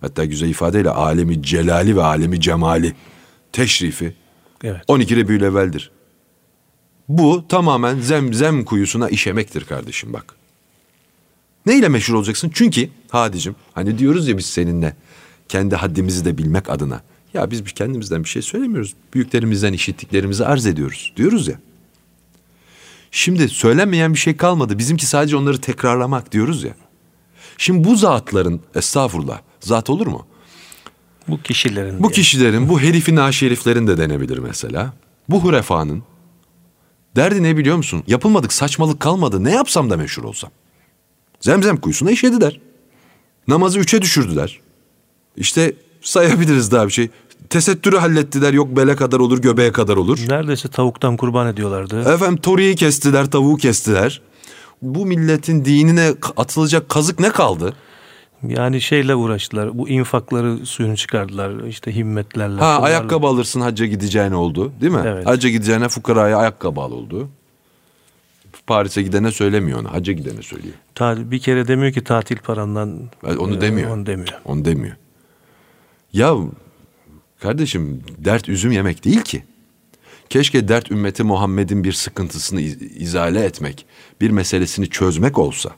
hatta 0.01 0.25
güzel 0.25 0.49
ifadeyle 0.49 0.89
alemi 0.89 1.43
celali 1.43 1.95
ve 1.95 2.03
alemi 2.03 2.41
cemali 2.41 2.95
teşrifi 3.51 4.13
Evet. 4.63 4.81
12 4.87 5.15
Rebül 5.15 5.41
evveldir. 5.41 5.91
Bu 7.07 7.47
tamamen 7.47 7.99
zemzem 7.99 8.65
kuyusuna 8.65 9.09
işemektir 9.09 9.65
kardeşim 9.65 10.13
bak. 10.13 10.35
Neyle 11.65 11.89
meşhur 11.89 12.13
olacaksın? 12.13 12.51
Çünkü 12.53 12.89
Hadicim 13.09 13.55
hani 13.73 13.97
diyoruz 13.97 14.27
ya 14.27 14.37
biz 14.37 14.45
seninle 14.45 14.95
kendi 15.47 15.75
haddimizi 15.75 16.25
de 16.25 16.37
bilmek 16.37 16.69
adına. 16.69 17.01
Ya 17.33 17.51
biz 17.51 17.65
bir 17.65 17.71
kendimizden 17.71 18.23
bir 18.23 18.29
şey 18.29 18.41
söylemiyoruz. 18.41 18.93
Büyüklerimizden 19.13 19.73
işittiklerimizi 19.73 20.45
arz 20.45 20.65
ediyoruz 20.65 21.13
diyoruz 21.17 21.47
ya. 21.47 21.59
Şimdi 23.11 23.49
söylenmeyen 23.49 24.13
bir 24.13 24.19
şey 24.19 24.37
kalmadı. 24.37 24.77
Bizimki 24.77 25.05
sadece 25.05 25.35
onları 25.37 25.61
tekrarlamak 25.61 26.31
diyoruz 26.31 26.63
ya. 26.63 26.73
Şimdi 27.57 27.87
bu 27.87 27.95
zatların 27.95 28.61
estağfurullah 28.75 29.41
zat 29.59 29.89
olur 29.89 30.07
mu? 30.07 30.27
Bu 31.27 31.41
kişilerin 31.41 31.99
Bu 31.99 32.03
diye. 32.03 32.11
kişilerin, 32.15 32.69
bu 32.69 32.81
herifin 32.81 33.15
aşeriflerin 33.15 33.87
de 33.87 33.97
denebilir 33.97 34.37
mesela. 34.37 34.93
Bu 35.29 35.43
hurefanın 35.43 36.03
derdi 37.15 37.43
ne 37.43 37.57
biliyor 37.57 37.77
musun? 37.77 38.03
Yapılmadık 38.07 38.53
saçmalık 38.53 38.99
kalmadı. 38.99 39.43
Ne 39.43 39.51
yapsam 39.51 39.89
da 39.89 39.97
meşhur 39.97 40.23
olsam. 40.23 40.51
Zemzem 41.39 41.77
kuyusuna 41.77 42.11
işediler. 42.11 42.59
Namazı 43.47 43.79
üçe 43.79 44.01
düşürdüler. 44.01 44.59
İşte 45.37 45.73
sayabiliriz 46.01 46.71
daha 46.71 46.87
bir 46.87 46.91
şey. 46.91 47.09
Tesettürü 47.49 47.97
hallettiler. 47.97 48.53
Yok 48.53 48.77
bele 48.77 48.95
kadar 48.95 49.19
olur, 49.19 49.41
göbeğe 49.41 49.71
kadar 49.71 49.97
olur. 49.97 50.19
neredeyse 50.29 50.67
tavuktan 50.67 51.17
kurban 51.17 51.47
ediyorlardı. 51.47 51.99
Efendim 52.13 52.37
toriyi 52.37 52.75
kestiler, 52.75 53.25
tavuğu 53.31 53.57
kestiler. 53.57 54.21
Bu 54.81 55.05
milletin 55.05 55.65
dinine 55.65 56.13
atılacak 56.37 56.89
kazık 56.89 57.19
ne 57.19 57.29
kaldı? 57.29 57.73
Yani 58.47 58.81
şeyle 58.81 59.15
uğraştılar. 59.15 59.77
Bu 59.77 59.89
infakları 59.89 60.65
suyunu 60.65 60.97
çıkardılar. 60.97 61.63
işte 61.67 61.95
himmetlerle. 61.95 62.59
Ha 62.59 62.75
şunlarla. 62.75 62.85
ayakkabı 62.85 63.27
alırsın 63.27 63.61
hacca 63.61 63.85
gideceğin 63.85 64.31
oldu 64.31 64.71
değil 64.81 64.93
mi? 64.93 65.01
Evet. 65.05 65.25
Hacca 65.25 65.49
gideceğine 65.49 65.87
fukaraya 65.89 66.37
ayakkabı 66.37 66.81
al 66.81 66.91
oldu. 66.91 67.29
Paris'e 68.67 69.01
gidene 69.01 69.31
söylemiyor 69.31 69.79
onu. 69.79 69.93
Hacca 69.93 70.13
gidene 70.13 70.41
söylüyor. 70.41 70.75
Bir 71.31 71.39
kere 71.39 71.67
demiyor 71.67 71.93
ki 71.93 72.03
tatil 72.03 72.37
parandan. 72.37 72.99
Onu 73.39 73.55
e, 73.55 73.61
demiyor. 73.61 73.91
Onu 73.91 74.05
demiyor. 74.05 74.39
Onu 74.45 74.65
demiyor. 74.65 74.95
Ya 76.13 76.35
kardeşim 77.39 78.03
dert 78.17 78.49
üzüm 78.49 78.71
yemek 78.71 79.05
değil 79.05 79.21
ki. 79.21 79.43
Keşke 80.29 80.67
dert 80.67 80.91
ümmeti 80.91 81.23
Muhammed'in 81.23 81.83
bir 81.83 81.93
sıkıntısını 81.93 82.61
iz- 82.61 82.81
izale 82.81 83.43
etmek, 83.43 83.85
bir 84.21 84.29
meselesini 84.29 84.89
çözmek 84.89 85.37
olsa. 85.37 85.69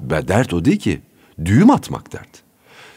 Ve 0.00 0.28
dert 0.28 0.54
o 0.54 0.64
değil 0.64 0.78
ki, 0.78 1.00
düğüm 1.44 1.70
atmak 1.70 2.12
dert. 2.12 2.28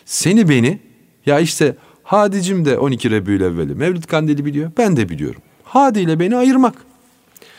Seni 0.06 0.50
beni, 0.50 0.80
ya 1.26 1.40
işte 1.40 1.76
Hadicim 2.04 2.66
de 2.66 2.78
12 2.78 3.10
Rebü'l-Evvel'i 3.12 3.76
Mevlid 3.76 4.04
Kandili 4.04 4.46
biliyor, 4.46 4.72
ben 4.78 4.98
de 4.98 5.10
biliyorum. 5.10 5.42
Hadi 5.64 6.00
ile 6.00 6.20
beni 6.20 6.36
ayırmak. 6.36 6.76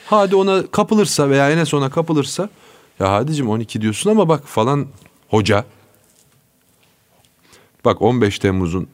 Hadi 0.07 0.37
ona 0.37 0.67
kapılırsa 0.67 1.31
veya 1.31 1.51
Enes 1.51 1.75
ona 1.75 1.91
kapılırsa, 1.91 2.49
ya 3.01 3.13
Hadicim 3.13 3.49
12 3.49 3.81
diyorsun 3.81 4.11
ama 4.11 4.29
bak 4.29 4.47
falan 4.47 4.87
hoca. 5.29 5.65
Bak 7.85 8.03
15 8.03 8.39
Temmuz'un 8.39 8.89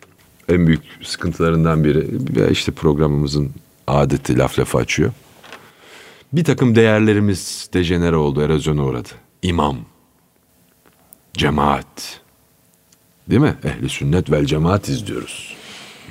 en 0.49 0.67
büyük 0.67 0.83
sıkıntılarından 1.03 1.85
biri 1.85 2.07
işte 2.51 2.73
programımızın 2.73 3.53
adeti 3.87 4.39
laf 4.39 4.59
lafa 4.59 4.79
açıyor. 4.79 5.13
Bir 6.33 6.45
takım 6.45 6.77
değerlerimiz 6.77 7.71
dejenere 7.75 8.17
oldu, 8.17 8.43
erozyona 8.43 8.85
uğradı. 8.85 9.09
İmam, 9.43 9.79
cemaat, 11.35 12.21
değil 13.31 13.41
mi? 13.41 13.57
Ehli 13.65 13.89
sünnet 13.89 14.31
vel 14.31 14.45
cemaat 14.45 14.89
izliyoruz. 14.89 15.57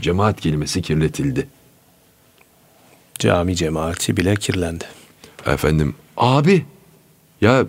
Cemaat 0.01 0.41
kelimesi 0.41 0.81
kirletildi. 0.81 1.47
Cami 3.19 3.55
cemaati 3.55 4.17
bile 4.17 4.35
kirlendi. 4.35 4.85
Efendim, 5.45 5.95
abi, 6.17 6.65
ya 7.41 7.65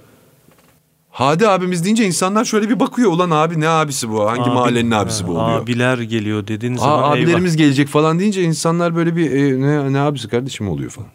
Hadi 1.16 1.48
abimiz 1.48 1.84
deyince 1.84 2.06
insanlar 2.06 2.44
şöyle 2.44 2.68
bir 2.68 2.80
bakıyor. 2.80 3.12
Ulan 3.12 3.30
abi 3.30 3.60
ne 3.60 3.68
abisi 3.68 4.10
bu? 4.10 4.26
Hangi 4.26 4.42
Abi- 4.42 4.50
mahallenin 4.50 4.90
abisi 4.90 5.26
bu 5.26 5.30
oluyor? 5.30 5.62
Abiler 5.62 5.98
geliyor 5.98 6.46
dediğin 6.46 6.74
Aa, 6.74 6.78
zaman 6.78 7.12
abilerimiz 7.12 7.56
gelecek 7.56 7.88
falan 7.88 8.18
deyince 8.18 8.42
insanlar 8.42 8.96
böyle 8.96 9.16
bir 9.16 9.30
e, 9.30 9.60
ne, 9.60 9.92
ne 9.92 10.00
abisi 10.00 10.28
kardeşim 10.28 10.68
oluyor 10.68 10.90
falan. 10.90 11.08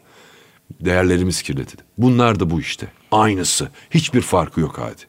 Değerlerimiz 0.82 1.42
kirletildi. 1.42 1.82
Bunlar 1.98 2.40
da 2.40 2.50
bu 2.50 2.60
işte. 2.60 2.88
Aynısı. 3.12 3.70
Hiçbir 3.90 4.22
farkı 4.22 4.62
yok 4.62 4.80
hadi. 4.82 5.02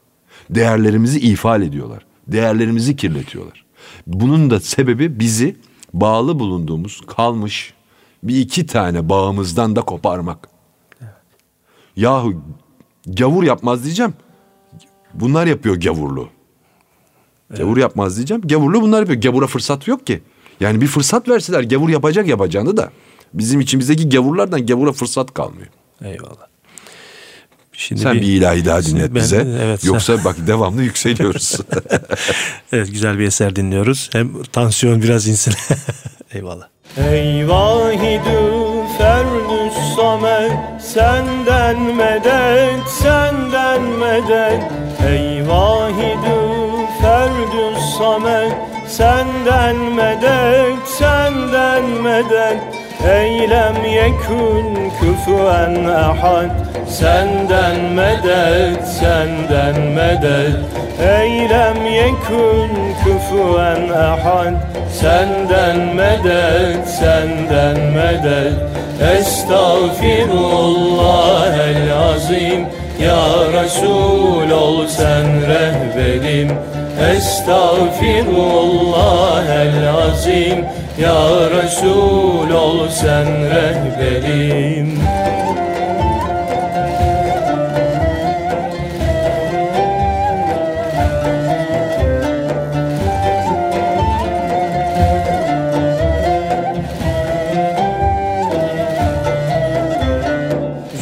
Değerlerimizi 0.50 1.20
ifade 1.20 1.64
ediyorlar. 1.64 2.07
Değerlerimizi 2.29 2.96
kirletiyorlar. 2.96 3.64
Bunun 4.07 4.50
da 4.50 4.61
sebebi 4.61 5.20
bizi 5.20 5.57
bağlı 5.94 6.38
bulunduğumuz 6.38 7.00
kalmış 7.07 7.74
bir 8.22 8.37
iki 8.37 8.66
tane 8.66 9.09
bağımızdan 9.09 9.76
da 9.76 9.83
koparmak. 9.83 10.48
Yahu 11.96 12.42
gavur 13.07 13.42
yapmaz 13.42 13.85
diyeceğim. 13.85 14.14
Bunlar 15.14 15.46
yapıyor 15.46 15.76
gavurluğu. 15.80 16.28
Gavur 17.56 17.76
yapmaz 17.76 18.16
diyeceğim. 18.16 18.42
Gavurluğu 18.46 18.82
bunlar 18.82 19.00
yapıyor. 19.00 19.20
Gavura 19.22 19.46
fırsat 19.46 19.88
yok 19.88 20.06
ki. 20.06 20.22
Yani 20.60 20.80
bir 20.80 20.86
fırsat 20.86 21.28
verseler 21.28 21.62
gavur 21.62 21.88
yapacak 21.88 22.26
yapacağını 22.28 22.76
da. 22.76 22.90
Bizim 23.34 23.60
içimizdeki 23.60 24.08
gavurlardan 24.08 24.66
gavura 24.66 24.92
fırsat 24.92 25.34
kalmıyor. 25.34 25.66
Eyvallah. 26.04 26.46
Şimdi 27.72 28.00
Sen 28.00 28.14
bir, 28.14 28.22
ilahi 28.22 28.64
daha 28.64 28.82
dinlet 28.82 29.08
Ben- 29.08 29.14
bize. 29.14 29.36
evet, 29.62 29.80
sen- 29.80 29.88
Yoksa 29.88 30.24
bak 30.24 30.36
devamlı 30.46 30.82
yükseliyoruz. 30.82 31.58
Evet 32.72 32.90
güzel 32.92 33.18
bir 33.18 33.24
eser 33.24 33.56
dinliyoruz. 33.56 34.10
Hem 34.12 34.42
tansiyon 34.42 35.02
biraz 35.02 35.28
insin. 35.28 35.54
Eyvallah. 36.34 36.68
Ey 36.96 37.48
vahidü 39.00 39.26
ferdü 39.48 39.70
samet 39.96 40.52
Senden 40.82 41.80
medet, 41.80 42.88
senden 42.88 43.82
medet. 43.82 44.62
Ey 45.08 45.48
vahidü 45.48 46.40
ferdü 47.00 47.80
samet 47.98 48.52
Senden 48.86 49.76
medet, 49.76 50.88
senden 50.98 51.84
medet 51.84 52.79
Eylem 53.08 53.84
yekun 53.84 54.90
küfüen 55.00 55.84
ahad 55.84 56.50
Senden 56.88 57.80
medet, 57.94 58.88
senden 58.88 59.80
medet. 59.80 60.56
Eylem 61.00 61.86
yekun 61.86 62.70
küfüen 63.04 63.88
ahad 63.88 64.54
Senden 64.92 65.94
medet, 65.94 66.88
senden 66.88 67.80
medet. 67.92 68.54
Estağfirullah 69.18 71.68
el 71.68 71.92
azim. 71.92 72.66
Ya 73.00 73.24
Resul 73.52 74.50
ol 74.50 74.86
sen 74.86 75.26
rehberim. 75.48 76.50
Estağfirullah 77.16 79.46
el 79.62 79.88
azim 79.88 80.64
Ya 81.00 81.48
Resul 81.48 82.50
ol 82.52 82.88
sen 82.92 83.26
rehberim. 83.52 85.00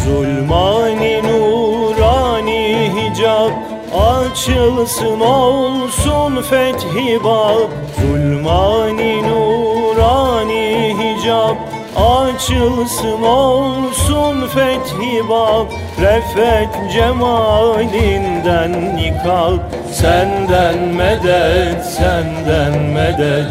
Zulmani 0.04 1.22
nurani 1.26 2.92
hicap 2.94 3.52
Açılsın 3.94 5.20
olsun 5.20 6.42
fethi 6.42 7.24
bab. 7.24 7.70
Zulmani 8.00 9.22
nurani 9.22 9.77
hicap 10.98 11.56
Açılsın 11.98 13.22
olsun 13.22 14.48
fethi 14.48 15.28
bab. 15.28 15.66
Refet 16.00 16.68
cemalinden 16.92 18.96
nikab. 18.96 19.58
Senden 19.92 20.78
medet, 20.78 21.84
senden 21.84 22.82
medet. 22.82 23.46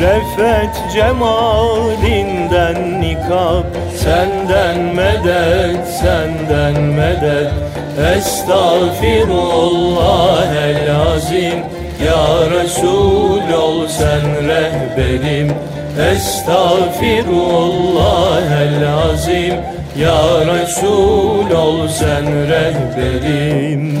Refet 0.00 0.92
cemalinden 0.92 3.00
nikab. 3.00 3.64
Senden 3.96 4.78
medet, 4.94 5.88
senden 5.88 6.82
medet. 6.82 7.52
Estağfirullah 8.16 10.56
el 10.56 10.96
azim. 10.96 11.58
Ya 12.06 12.50
Resul 12.50 13.52
ol 13.52 13.88
sen 13.88 14.48
rehberim 14.48 15.48
Estağfirullah 16.08 18.62
el 18.62 18.88
azim 18.88 19.54
Ya 19.96 20.46
Resul 20.46 21.50
ol 21.50 21.88
sen 21.88 22.26
rehberim. 22.48 23.98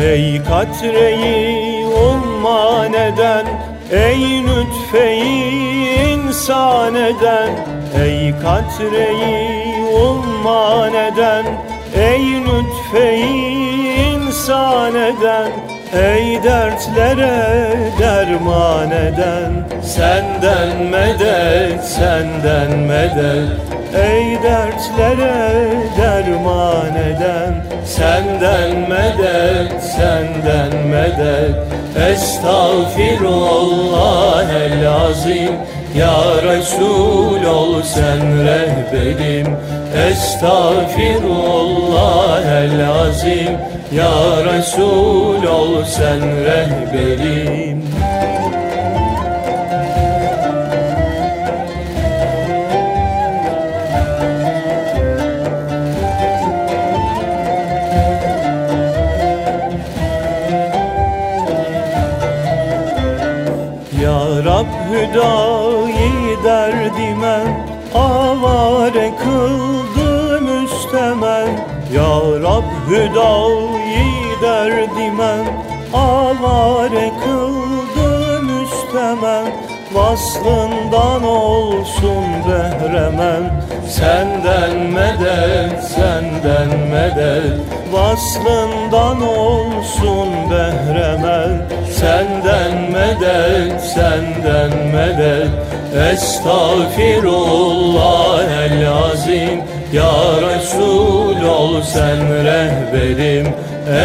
Ey 0.00 0.42
katreyi 0.48 1.86
umman 1.86 2.92
eden 2.92 3.46
Ey 3.92 4.42
lütfeyi 4.42 5.75
insan 6.46 6.94
eden 6.94 7.50
Ey 8.02 8.34
katreyi 8.42 9.84
umman 9.84 10.94
eden 10.94 11.46
Ey 11.96 12.44
lütfeyi 12.44 14.14
insan 14.14 14.94
eden 14.94 15.50
Ey 15.92 16.42
dertlere 16.42 17.68
derman 17.98 18.90
eden 18.90 19.64
Senden 19.82 20.86
medet, 20.90 21.84
senden 21.84 22.78
medet 22.78 23.50
Ey 23.94 24.42
dertlere 24.42 25.56
derman 25.98 26.96
eden 26.96 27.54
Senden 27.84 28.88
medet, 28.88 29.82
senden 29.82 30.86
medet. 30.88 31.56
Estağfirullah 31.96 34.54
el 34.54 34.86
azim 34.86 35.54
Ya 35.96 36.20
Resul 36.44 37.40
ol 37.44 37.82
sen 37.82 38.46
rehberim. 38.46 39.56
Estağfirullah 40.08 42.62
el 42.62 42.88
azim. 42.88 43.58
Ya 43.92 44.44
Resul 44.44 45.46
ol 45.46 45.84
sen 45.84 46.20
rehberim 46.20 47.95
Rab 73.06 73.06
hüdayi 73.06 74.42
derdimen 74.42 75.46
Avare 75.94 77.10
kıldı 77.24 78.42
müstemen 78.42 79.46
Vaslından 79.92 81.24
olsun 81.24 82.24
behremen. 82.48 83.62
Senden 83.88 84.76
medet, 84.76 85.84
senden 85.84 86.78
medet 86.78 87.60
Vaslından 87.92 89.22
olsun 89.22 90.28
behremen. 90.50 91.68
Senden 91.92 92.90
medet, 92.92 93.80
senden 93.80 94.86
medet 94.86 95.50
Estağfirullah 96.12 98.44
el 98.64 98.88
azim 98.88 99.75
Ya 99.96 100.40
Resul 100.42 101.42
ol 101.46 101.82
sen 101.82 102.44
rehberim 102.44 103.46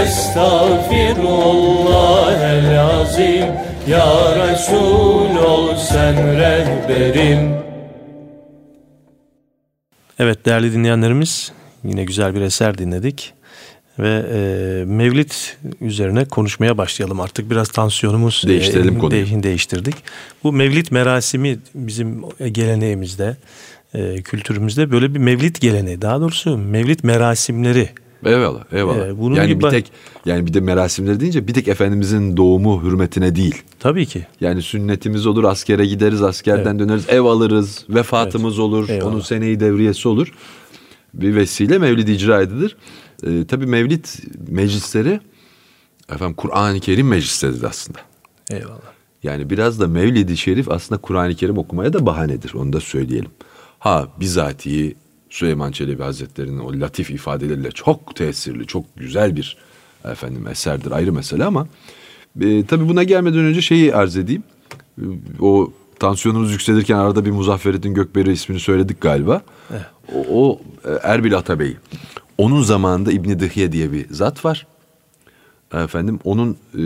Estağfirullah 0.01 2.43
el 2.43 2.79
azim 2.79 3.45
Ya 3.87 4.35
Resul 4.35 5.35
ol 5.45 5.75
sen 5.75 6.15
rehberim 6.37 7.55
Evet 10.19 10.45
değerli 10.45 10.73
dinleyenlerimiz 10.73 11.51
yine 11.83 12.03
güzel 12.03 12.35
bir 12.35 12.41
eser 12.41 12.77
dinledik 12.77 13.33
ve 13.99 14.23
e, 14.33 14.37
Mevlid 14.85 15.31
üzerine 15.81 16.25
konuşmaya 16.25 16.77
başlayalım 16.77 17.19
artık 17.19 17.51
biraz 17.51 17.69
tansiyonumuz 17.69 18.43
Değiştirelim 18.47 18.99
konuyu. 18.99 19.25
de- 19.25 19.43
değiştirdik. 19.43 19.95
Bu 20.43 20.51
Mevlid 20.53 20.87
merasimi 20.91 21.57
bizim 21.75 22.21
geleneğimizde 22.51 23.35
e, 23.93 24.21
kültürümüzde 24.21 24.91
böyle 24.91 25.13
bir 25.13 25.19
Mevlid 25.19 25.55
geleneği 25.55 26.01
daha 26.01 26.21
doğrusu 26.21 26.57
Mevlid 26.57 26.99
merasimleri 27.03 27.89
Eyvallah, 28.25 28.63
eyvallah. 28.71 29.07
Ee, 29.07 29.19
bunun 29.19 29.35
yani 29.35 29.47
gibi 29.47 29.63
bir 29.63 29.69
tek 29.69 29.91
yani 30.25 30.45
bir 30.47 30.53
de 30.53 30.59
merasimleri 30.59 31.19
deyince 31.19 31.47
bir 31.47 31.53
tek 31.53 31.67
efendimizin 31.67 32.37
doğumu 32.37 32.83
hürmetine 32.83 33.35
değil. 33.35 33.61
tabii 33.79 34.05
ki 34.05 34.25
Yani 34.41 34.61
sünnetimiz 34.61 35.27
olur, 35.27 35.43
askere 35.43 35.85
gideriz, 35.85 36.21
askerden 36.21 36.79
döneriz, 36.79 37.09
ev 37.09 37.21
alırız, 37.21 37.85
vefatımız 37.89 38.59
olur, 38.59 38.89
Eyvallah. 38.89 39.07
onun 39.11 39.19
seneyi 39.19 39.59
devriyesi 39.59 40.07
olur. 40.07 40.33
Bir 41.13 41.35
vesile 41.35 41.77
mevlid 41.77 42.07
icra 42.07 42.41
edilir. 42.41 42.77
Ee, 43.27 43.45
tabii 43.47 43.65
mevlid 43.65 44.05
meclisleri 44.47 45.19
efendim 46.13 46.35
Kur'an-ı 46.35 46.79
Kerim 46.79 47.07
meclisleridir 47.07 47.63
aslında. 47.63 47.99
eyvallah. 48.51 48.91
Yani 49.23 49.49
biraz 49.49 49.79
da 49.79 49.87
Mevlid-i 49.87 50.37
Şerif 50.37 50.71
aslında 50.71 51.01
Kur'an-ı 51.01 51.35
Kerim 51.35 51.57
okumaya 51.57 51.93
da 51.93 52.05
bahanedir. 52.05 52.53
Onu 52.53 52.73
da 52.73 52.79
söyleyelim. 52.79 53.29
Ha 53.81 54.07
bizatihi 54.19 54.95
Süleyman 55.29 55.71
Çelebi 55.71 56.03
Hazretleri'nin 56.03 56.59
o 56.59 56.79
latif 56.79 57.11
ifadeleriyle 57.11 57.71
çok 57.71 58.15
tesirli, 58.15 58.67
çok 58.67 58.85
güzel 58.95 59.35
bir 59.35 59.57
efendim 60.05 60.47
eserdir 60.47 60.91
ayrı 60.91 61.13
mesele 61.13 61.45
ama 61.45 61.67
e, 62.41 62.65
tabii 62.65 62.89
buna 62.89 63.03
gelmeden 63.03 63.39
önce 63.39 63.61
şeyi 63.61 63.95
arz 63.95 64.17
edeyim. 64.17 64.43
E, 64.97 65.03
O 65.39 65.73
tansiyonumuz 65.99 66.51
yükselirken 66.51 66.95
arada 66.97 67.25
bir 67.25 67.31
Muzafferettin 67.31 67.93
Gökberi 67.93 68.31
ismini 68.31 68.59
söyledik 68.59 69.01
galiba. 69.01 69.41
O, 70.15 70.25
o 70.31 70.61
e, 70.85 70.91
Erbil 71.03 71.37
Atabey. 71.37 71.77
Onun 72.37 72.61
zamanında 72.63 73.11
İbni 73.11 73.39
Dıhye 73.39 73.71
diye 73.71 73.91
bir 73.91 74.05
zat 74.11 74.45
var 74.45 74.67
efendim 75.73 76.19
onun 76.23 76.57
e, 76.73 76.81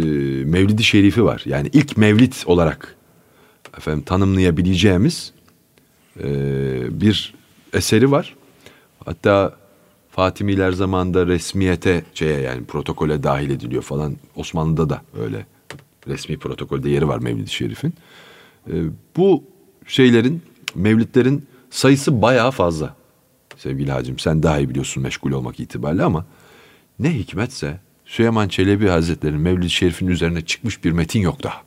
Mevlidi 0.46 0.84
Şerifi 0.84 1.24
var. 1.24 1.44
Yani 1.46 1.70
ilk 1.74 1.98
Mevlid 1.98 2.34
olarak 2.46 2.96
efendim 3.78 4.04
tanımlayabileceğimiz 4.04 5.35
e, 6.23 7.01
bir 7.01 7.34
eseri 7.73 8.12
var. 8.12 8.36
Hatta 9.06 9.56
Fatimiler 10.12 10.71
zamanında 10.71 11.28
resmiyete 11.28 12.04
şeye 12.13 12.41
yani 12.41 12.65
protokole 12.65 13.23
dahil 13.23 13.49
ediliyor 13.49 13.84
falan. 13.84 14.15
Osmanlı'da 14.36 14.89
da 14.89 15.01
öyle 15.19 15.45
resmi 16.08 16.38
protokolde 16.38 16.89
yeri 16.89 17.08
var 17.08 17.19
Mevlid-i 17.19 17.51
Şerif'in. 17.51 17.93
E, 18.67 18.73
bu 19.17 19.43
şeylerin, 19.88 20.41
mevlidlerin 20.75 21.45
sayısı 21.69 22.21
bayağı 22.21 22.51
fazla. 22.51 22.95
Sevgili 23.58 23.91
hacım 23.91 24.19
sen 24.19 24.43
daha 24.43 24.60
iyi 24.60 24.69
biliyorsun 24.69 25.04
meşgul 25.04 25.32
olmak 25.32 25.60
itibariyle 25.60 26.04
ama 26.04 26.25
ne 26.99 27.13
hikmetse 27.13 27.80
Süleyman 28.06 28.47
Çelebi 28.47 28.88
Hazretleri'nin 28.88 29.41
Mevlid-i 29.41 29.69
Şerif'in 29.69 30.08
üzerine 30.08 30.41
çıkmış 30.41 30.84
bir 30.84 30.91
metin 30.91 31.19
yok 31.19 31.43
daha. 31.43 31.62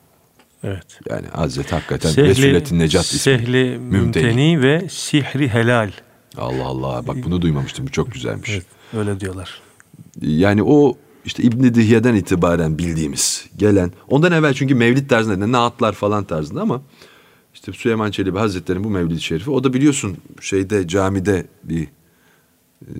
Evet. 0.65 1.01
Yani 1.11 1.27
Hazreti 1.27 1.75
hakikaten 1.75 2.11
Sehli, 2.11 2.29
Resulettin 2.29 2.79
Necat 2.79 3.05
ismi. 3.05 3.19
Sehli 3.19 3.79
Mümteni 3.79 4.63
ve 4.63 4.89
Sihri 4.89 5.49
Helal. 5.49 5.91
Allah 6.37 6.65
Allah 6.65 7.07
bak 7.07 7.17
bunu 7.25 7.43
duymamıştım 7.43 7.87
bu 7.87 7.91
çok 7.91 8.13
güzelmiş. 8.13 8.51
Evet, 8.51 8.67
öyle 8.97 9.21
diyorlar. 9.21 9.61
Yani 10.21 10.63
o 10.63 10.97
işte 11.25 11.43
İbn 11.43 11.75
Dihye'den 11.75 12.15
itibaren 12.15 12.79
bildiğimiz 12.79 13.47
gelen 13.57 13.93
ondan 14.09 14.33
evvel 14.33 14.55
çünkü 14.55 14.75
Mevlid 14.75 15.11
tarzında 15.11 15.53
naatlar 15.53 15.93
falan 15.93 16.25
tarzında 16.25 16.61
ama 16.61 16.83
işte 17.55 17.73
Süleyman 17.73 18.11
Çelebi 18.11 18.39
Hazretleri'nin 18.39 18.85
bu 18.85 18.91
Mevlid-i 18.91 19.21
Şerifi 19.21 19.51
o 19.51 19.65
da 19.65 19.73
biliyorsun 19.73 20.17
şeyde 20.41 20.89
camide 20.89 21.47
bir 21.65 21.89
e, 22.83 22.93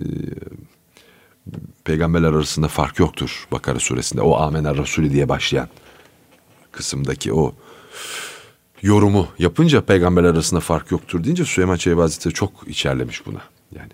peygamberler 1.83 2.27
arasında 2.27 2.67
fark 2.67 2.99
yoktur 2.99 3.47
Bakara 3.51 3.79
suresinde 3.79 4.21
o 4.21 4.35
Amener 4.35 4.77
Resulü 4.77 5.11
diye 5.11 5.29
başlayan 5.29 5.67
kısımdaki 6.71 7.33
o 7.33 7.53
yorumu 8.81 9.27
yapınca 9.39 9.81
peygamberler 9.81 10.29
arasında 10.29 10.59
fark 10.59 10.91
yoktur 10.91 11.23
deyince 11.23 11.45
Süleyman 11.45 11.77
Çelebi 11.77 12.01
Hazretleri 12.01 12.33
çok 12.33 12.51
içerlemiş 12.67 13.25
buna. 13.25 13.41
Yani 13.75 13.91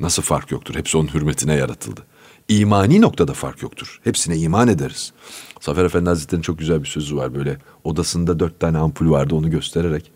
nasıl 0.00 0.22
fark 0.22 0.50
yoktur? 0.50 0.74
Hepsi 0.74 0.98
onun 0.98 1.14
hürmetine 1.14 1.54
yaratıldı. 1.54 2.02
İmani 2.48 3.00
noktada 3.00 3.32
fark 3.32 3.62
yoktur. 3.62 4.00
Hepsine 4.04 4.36
iman 4.36 4.68
ederiz. 4.68 5.12
Zafer 5.60 5.84
Efendi 5.84 6.08
Hazretleri'nin 6.08 6.42
çok 6.42 6.58
güzel 6.58 6.82
bir 6.82 6.88
sözü 6.88 7.16
var 7.16 7.34
böyle. 7.34 7.58
Odasında 7.84 8.40
dört 8.40 8.60
tane 8.60 8.78
ampul 8.78 9.10
vardı 9.10 9.34
onu 9.34 9.50
göstererek. 9.50 10.10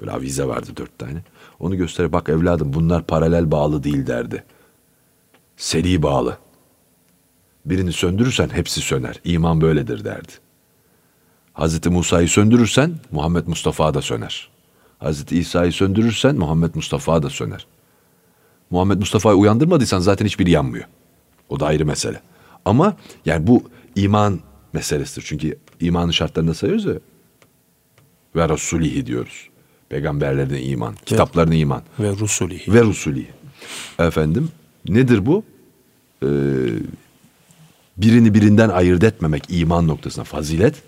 Böyle 0.00 0.10
avize 0.12 0.44
vardı 0.44 0.70
dört 0.76 0.98
tane. 0.98 1.22
Onu 1.60 1.76
göstererek 1.76 2.12
bak 2.12 2.28
evladım 2.28 2.72
bunlar 2.72 3.06
paralel 3.06 3.50
bağlı 3.50 3.82
değil 3.82 4.06
derdi. 4.06 4.44
Seri 5.56 6.02
bağlı. 6.02 6.38
Birini 7.66 7.92
söndürürsen 7.92 8.48
hepsi 8.48 8.80
söner. 8.80 9.20
İman 9.24 9.60
böyledir 9.60 10.04
derdi. 10.04 10.32
Hazreti 11.52 11.88
Musa'yı 11.90 12.28
söndürürsen 12.28 12.94
Muhammed 13.10 13.46
Mustafa 13.46 13.94
da 13.94 14.02
söner. 14.02 14.48
Hazreti 14.98 15.38
İsa'yı 15.38 15.72
söndürürsen 15.72 16.36
Muhammed 16.36 16.74
Mustafa 16.74 17.22
da 17.22 17.30
söner. 17.30 17.66
Muhammed 18.70 18.98
Mustafa'yı 18.98 19.36
uyandırmadıysan 19.36 20.00
zaten 20.00 20.26
hiçbiri 20.26 20.50
yanmıyor. 20.50 20.84
O 21.48 21.60
da 21.60 21.66
ayrı 21.66 21.86
mesele. 21.86 22.20
Ama 22.64 22.96
yani 23.26 23.46
bu 23.46 23.62
iman 23.96 24.40
meselesidir. 24.72 25.24
Çünkü 25.28 25.58
imanın 25.80 26.10
şartlarında 26.10 26.54
sayıyoruz 26.54 26.84
ya. 26.84 26.94
Ve 28.36 28.48
Resulihi 28.48 29.06
diyoruz. 29.06 29.48
Peygamberlerine 29.88 30.62
iman, 30.62 30.94
kitaplarına 31.06 31.54
iman 31.54 31.82
Ve 32.00 32.10
Rusulihi. 32.10 32.72
ve 32.74 32.80
Resulihi. 32.84 33.28
Efendim 33.98 34.48
nedir 34.88 35.26
bu? 35.26 35.44
Ee, 36.22 36.26
birini 37.96 38.34
birinden 38.34 38.68
ayırt 38.68 39.04
etmemek 39.04 39.44
iman 39.48 39.88
noktasına 39.88 40.24
fazilet. 40.24 40.82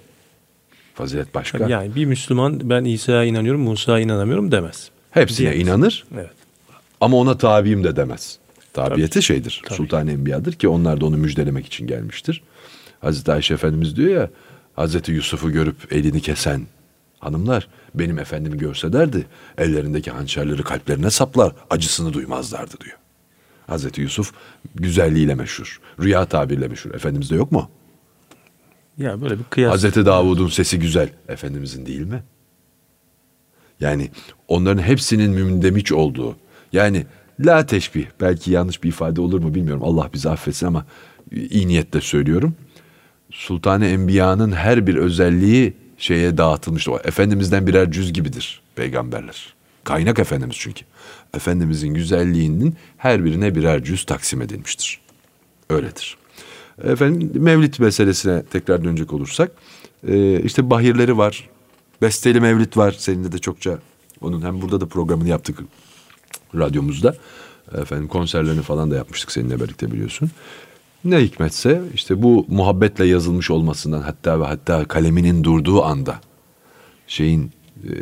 Fazilet 0.95 1.35
başka. 1.35 1.69
Yani 1.69 1.95
bir 1.95 2.05
Müslüman 2.05 2.71
ben 2.71 2.85
İsa'ya 2.85 3.25
inanıyorum, 3.25 3.61
Musa'ya 3.61 3.99
inanamıyorum 3.99 4.53
demez. 4.53 4.91
Hepsine 5.11 5.39
Diyemez. 5.53 5.69
inanır 5.69 6.05
Evet. 6.15 6.31
ama 7.01 7.17
ona 7.17 7.39
tabiyim 7.39 7.85
de 7.85 7.97
demez. 7.97 8.39
Tabiyeti 8.73 9.13
Tabii. 9.13 9.23
şeydir. 9.23 9.63
Tabii. 9.65 9.77
Sultan 9.77 10.09
Enbiya'dır 10.09 10.53
ki 10.53 10.69
onlar 10.69 11.01
da 11.01 11.07
onu 11.07 11.17
müjdelemek 11.17 11.67
için 11.67 11.87
gelmiştir. 11.87 12.43
Hazreti 13.01 13.33
Ayşe 13.33 13.55
Efendimiz 13.55 13.97
diyor 13.97 14.11
ya 14.15 14.31
Hazreti 14.77 15.13
Yusuf'u 15.13 15.53
görüp 15.53 15.93
elini 15.93 16.21
kesen 16.21 16.67
hanımlar 17.19 17.69
benim 17.95 18.19
efendimi 18.19 18.59
görselerdi 18.59 19.27
ellerindeki 19.59 20.11
hançerleri 20.11 20.63
kalplerine 20.63 21.11
saplar 21.11 21.53
acısını 21.71 22.13
duymazlardı 22.13 22.75
diyor. 22.85 22.97
Hazreti 23.67 24.01
Yusuf 24.01 24.33
güzelliğiyle 24.75 25.35
meşhur. 25.35 25.81
Rüya 26.01 26.25
tabirle 26.25 26.69
meşhur. 26.69 26.95
Efendimizde 26.95 27.35
yok 27.35 27.53
mu? 27.53 27.71
Ya 28.99 29.21
böyle 29.21 29.39
bir 29.39 29.45
kıyas. 29.45 29.73
Hazreti 29.73 30.07
Davud'un 30.07 30.49
sesi 30.49 30.79
güzel. 30.79 31.09
Efendimizin 31.29 31.87
değil 31.87 32.01
mi? 32.01 32.23
Yani 33.81 34.11
onların 34.49 34.83
hepsinin 34.83 35.31
mündemiş 35.31 35.93
olduğu. 35.93 36.37
Yani 36.73 37.07
la 37.41 37.67
teşbih. 37.67 38.07
Belki 38.21 38.51
yanlış 38.51 38.83
bir 38.83 38.89
ifade 38.89 39.21
olur 39.21 39.41
mu 39.41 39.55
bilmiyorum. 39.55 39.83
Allah 39.85 40.11
bizi 40.15 40.31
affetsin 40.31 40.67
ama 40.67 40.87
iyi 41.33 41.69
niyetle 41.69 42.01
söylüyorum. 42.01 42.57
Sultan-ı 43.31 43.87
Enbiya'nın 43.87 44.53
her 44.53 44.87
bir 44.87 44.97
özelliği 44.97 45.73
şeye 45.99 46.39
dağıtılmıştır. 46.39 46.93
O 46.93 46.99
Efendimizden 47.05 47.67
birer 47.67 47.91
cüz 47.91 48.13
gibidir 48.13 48.63
peygamberler. 48.77 49.55
Kaynak 49.85 50.19
Efendimiz 50.19 50.57
çünkü. 50.59 50.85
Efendimizin 51.35 51.95
güzelliğinin 51.95 52.77
her 52.97 53.25
birine 53.25 53.55
birer 53.55 53.85
cüz 53.85 54.05
taksim 54.05 54.43
edilmiştir. 54.43 55.01
Öyledir. 55.71 56.17
Efendim 56.83 57.43
Mevlid 57.43 57.75
meselesine 57.79 58.43
tekrar 58.43 58.85
dönecek 58.85 59.13
olursak 59.13 59.53
e, 60.09 60.41
işte 60.43 60.71
bahirleri 60.71 61.19
var. 61.19 61.49
Besteli 62.03 62.41
Mevlid 62.41 62.77
var. 62.77 62.97
Seninle 62.99 63.33
de 63.33 63.39
çokça 63.39 63.79
onun 64.21 64.43
hem 64.43 64.63
burada 64.63 64.81
da 64.81 64.87
programını 64.87 65.29
yaptık 65.29 65.59
radyomuzda. 66.55 67.17
Efendim 67.75 68.09
konserlerini 68.09 68.63
falan 68.63 68.91
da 68.91 68.97
yapmıştık 68.97 69.33
seninle 69.33 69.61
birlikte 69.61 69.93
biliyorsun. 69.93 70.31
Ne 71.05 71.19
hikmetse 71.19 71.83
işte 71.95 72.23
bu 72.23 72.47
muhabbetle 72.49 73.07
yazılmış 73.07 73.51
olmasından 73.51 74.03
hatta 74.03 74.41
ve 74.41 74.45
hatta 74.45 74.85
kaleminin 74.85 75.45
durduğu 75.45 75.85
anda 75.85 76.21
şeyin 77.07 77.53
e, 77.85 77.93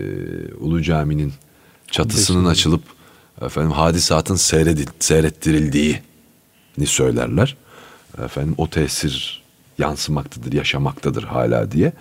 Ulu 0.61 0.83
Cami'nin 0.83 1.33
çatısının 1.91 2.45
açılıp 2.45 2.83
efendim 3.41 3.71
hadisatın 3.71 4.35
seyredil, 4.35 4.87
seyrettirildiğini 4.99 6.01
söylerler. 6.87 7.57
Efendim 8.25 8.55
o 8.59 8.71
tesir 8.71 9.43
yansımaktadır, 9.79 10.53
yaşamaktadır 10.53 11.23
hala 11.23 11.73
diye. 11.73 11.93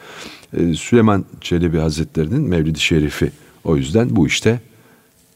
E, 0.58 0.74
Süleyman 0.74 1.26
Çelebi 1.42 1.78
Hazretleri'nin 1.78 2.42
Mevlid-i 2.42 2.80
Şerifi 2.80 3.32
o 3.64 3.78
yüzden 3.78 4.16
bu 4.16 4.28
işte 4.28 4.60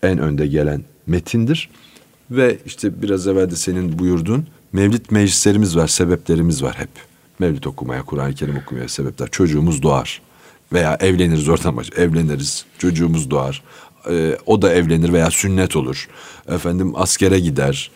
en 0.03 0.17
önde 0.17 0.47
gelen 0.47 0.83
metindir. 1.07 1.69
Ve 2.31 2.57
işte 2.65 3.01
biraz 3.01 3.27
evvel 3.27 3.51
de 3.51 3.55
senin 3.55 3.99
buyurduğun 3.99 4.47
mevlid 4.73 5.05
meclislerimiz 5.09 5.77
var, 5.77 5.87
sebeplerimiz 5.87 6.63
var 6.63 6.75
hep. 6.77 6.89
Mevlid 7.39 7.63
okumaya, 7.63 8.03
Kur'an-ı 8.03 8.35
Kerim 8.35 8.57
okumaya 8.57 8.87
sebepler. 8.87 9.31
Çocuğumuz 9.31 9.83
doğar 9.83 10.21
veya 10.73 10.97
evleniriz 10.99 11.49
oradan 11.49 11.77
baş. 11.77 11.89
Evleniriz, 11.97 12.65
çocuğumuz 12.77 13.31
doğar. 13.31 13.63
Ee, 14.09 14.37
o 14.45 14.61
da 14.61 14.73
evlenir 14.73 15.13
veya 15.13 15.31
sünnet 15.31 15.75
olur. 15.75 16.07
Efendim 16.47 16.93
askere 16.95 17.39
gider. 17.39 17.91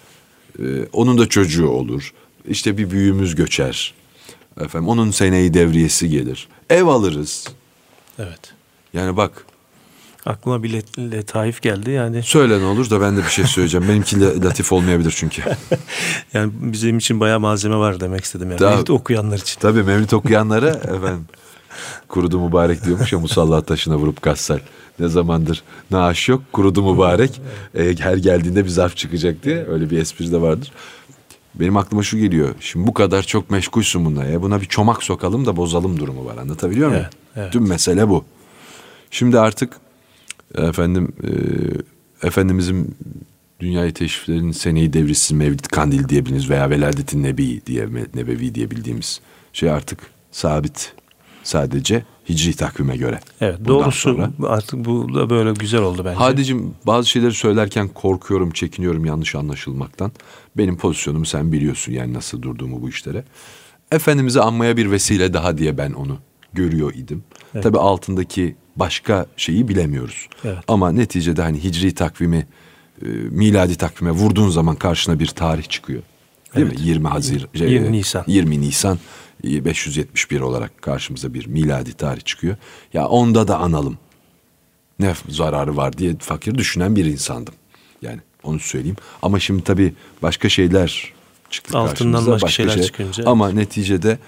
Ee, 0.60 0.64
onun 0.94 1.18
da 1.18 1.30
çocuğu 1.30 1.68
olur. 1.68 2.14
İşte 2.50 2.78
bir 2.78 2.92
büyüğümüz 2.92 3.36
göçer. 3.36 3.94
Efendim 4.62 4.90
onun 4.90 5.12
seneyi 5.12 5.54
devriyesi 5.54 6.10
gelir. 6.10 6.48
Ev 6.70 6.84
alırız. 6.86 7.48
Evet. 8.20 8.40
Yani 8.94 9.18
bak 9.18 9.46
Aklıma 10.26 10.64
bir 10.64 10.70
let- 10.74 11.12
letaif 11.12 11.62
geldi 11.62 11.92
yani. 11.92 12.24
söyle 12.24 12.60
ne 12.60 12.64
olur 12.66 12.90
da 12.90 13.02
ben 13.02 13.18
de 13.18 13.24
bir 13.24 13.30
şey 13.30 13.46
söyleyeceğim. 13.46 13.88
Benimki 13.88 14.22
la- 14.22 14.48
latif 14.48 14.72
olmayabilir 14.72 15.14
çünkü. 15.18 15.42
Yani 16.34 16.52
bizim 16.62 16.98
için 16.98 17.20
bayağı 17.20 17.40
malzeme 17.40 17.76
var 17.76 18.00
demek 18.00 18.24
istedim 18.24 18.50
yani. 18.52 18.60
Daha- 18.60 18.76
Mevlid 18.76 18.88
okuyanlar 18.88 19.38
için. 19.38 19.60
Tabii 19.60 19.84
Mevlid 19.84 20.12
okuyanlara 20.12 20.70
efendim 20.70 21.26
kurudu 22.08 22.40
mübarek 22.40 22.86
diyormuş 22.86 23.14
ya 23.14 23.20
musallat 23.20 23.68
taşına 23.68 23.98
vurup 23.98 24.22
kassal. 24.22 24.60
Ne 25.00 25.08
zamandır 25.08 25.64
naaş 25.92 26.30
yok 26.30 26.42
kurudu 26.54 26.94
mübarek. 26.94 27.42
Ee, 27.76 27.96
her 28.00 28.18
geldiğinde 28.18 28.64
bir 28.66 28.70
zarf 28.70 28.98
çıkacak 28.98 29.44
diye 29.44 29.66
öyle 29.68 29.90
bir 29.90 29.98
espri 29.98 30.32
de 30.32 30.42
vardır. 30.42 30.72
Benim 31.60 31.78
aklıma 31.78 32.04
şu 32.04 32.18
geliyor. 32.18 32.56
Şimdi 32.60 32.88
bu 32.88 32.94
kadar 32.94 33.24
çok 33.24 33.50
meşgulsün 33.50 34.06
bununla 34.06 34.26
ya. 34.26 34.42
Buna 34.42 34.62
bir 34.62 34.66
çomak 34.66 35.04
sokalım 35.04 35.46
da 35.46 35.58
bozalım 35.58 36.00
durumu 36.00 36.26
var. 36.26 36.38
Anlatabiliyor 36.38 36.90
muyum? 36.90 37.04
Evet, 37.04 37.14
evet. 37.36 37.54
Tüm 37.54 37.68
mesele 37.68 38.10
bu. 38.10 38.26
Şimdi 39.12 39.40
artık 39.40 39.74
efendim 40.58 41.14
e, 41.24 41.30
Efendimizin 42.28 42.96
dünyayı 43.60 43.94
teşriflerinin 43.94 44.52
seneyi 44.52 44.94
devrisi 44.94 45.36
Mevlid 45.36 45.66
Kandil 45.66 46.10
diyebiliriz 46.10 46.50
veya 46.50 46.70
Veladetin 46.70 47.24
Nebi 47.24 47.62
diye 47.66 47.90
Nebevi 48.16 48.56
diye 48.56 48.72
bildiğimiz 48.72 49.22
şey 49.54 49.70
artık 49.70 50.00
sabit. 50.32 50.94
Sadece 51.44 52.04
hicri 52.30 52.54
takvime 52.56 52.98
göre. 52.98 53.20
Evet 53.42 53.60
Bundan 53.60 53.68
doğrusu 53.84 54.00
sonra- 54.00 54.32
artık 54.48 54.86
bu 54.86 55.16
da 55.16 55.30
böyle 55.30 55.52
güzel 55.52 55.82
oldu 55.82 56.02
bence. 56.06 56.16
Hadicim 56.18 56.74
bazı 56.88 57.10
şeyleri 57.10 57.34
söylerken 57.34 57.88
korkuyorum, 57.88 58.52
çekiniyorum 58.52 59.06
yanlış 59.06 59.36
anlaşılmaktan. 59.36 60.12
Benim 60.58 60.78
pozisyonumu 60.78 61.26
sen 61.26 61.52
biliyorsun 61.52 61.92
yani 61.92 62.14
nasıl 62.14 62.42
durduğumu 62.42 62.82
bu 62.82 62.90
işlere. 62.90 63.24
Efendimiz'i 63.92 64.42
anmaya 64.42 64.78
bir 64.78 64.92
vesile 64.92 65.34
daha 65.34 65.58
diye 65.58 65.78
ben 65.78 65.92
onu 65.92 66.18
görüyor 66.54 66.94
idim. 66.96 67.24
Tabii 67.62 67.78
altındaki 67.80 68.56
başka 68.76 69.26
şeyi 69.38 69.68
bilemiyoruz. 69.68 70.28
Evet. 70.46 70.58
Ama 70.68 70.92
neticede 70.92 71.42
hani 71.42 71.64
hicri 71.64 71.94
takvimi, 71.94 72.48
e, 73.02 73.08
miladi 73.30 73.76
takvime 73.76 74.12
vurduğun 74.12 74.50
zaman 74.50 74.76
karşına 74.76 75.20
bir 75.20 75.28
tarih 75.28 75.64
çıkıyor. 75.70 76.02
Değil 76.56 76.68
mi? 76.68 76.74
20 76.80 77.08
Haziran, 77.08 77.48
20 77.54 77.92
Nisan. 77.92 78.24
20 78.28 78.62
Nisan 78.62 79.00
571 79.44 80.42
olarak 80.42 80.82
karşımıza 80.82 81.34
bir 81.34 81.46
miladi 81.46 81.94
tarih 81.94 82.22
çıkıyor. 82.22 82.56
Ya 82.94 83.08
onda 83.08 83.48
da 83.48 83.58
analım 83.58 83.98
ne 85.00 85.14
zararı 85.30 85.78
var 85.78 85.98
diye 85.98 86.16
fakir 86.20 86.56
düşünen 86.56 86.96
bir 86.96 87.06
insandım. 87.06 87.54
Yani 88.02 88.20
onu 88.44 88.60
söyleyeyim. 88.60 88.98
Ama 89.22 89.40
şimdi 89.40 89.64
tabii 89.64 89.94
başka 90.22 90.50
şeyler 90.50 91.14
çıktı 91.50 91.78
Altından 91.78 92.12
karşımıza. 92.12 92.32
başka 92.32 92.50
şeyler 92.50 92.82
çıkınca, 92.82 93.24
Ama 93.26 93.52
neticede 93.52 94.20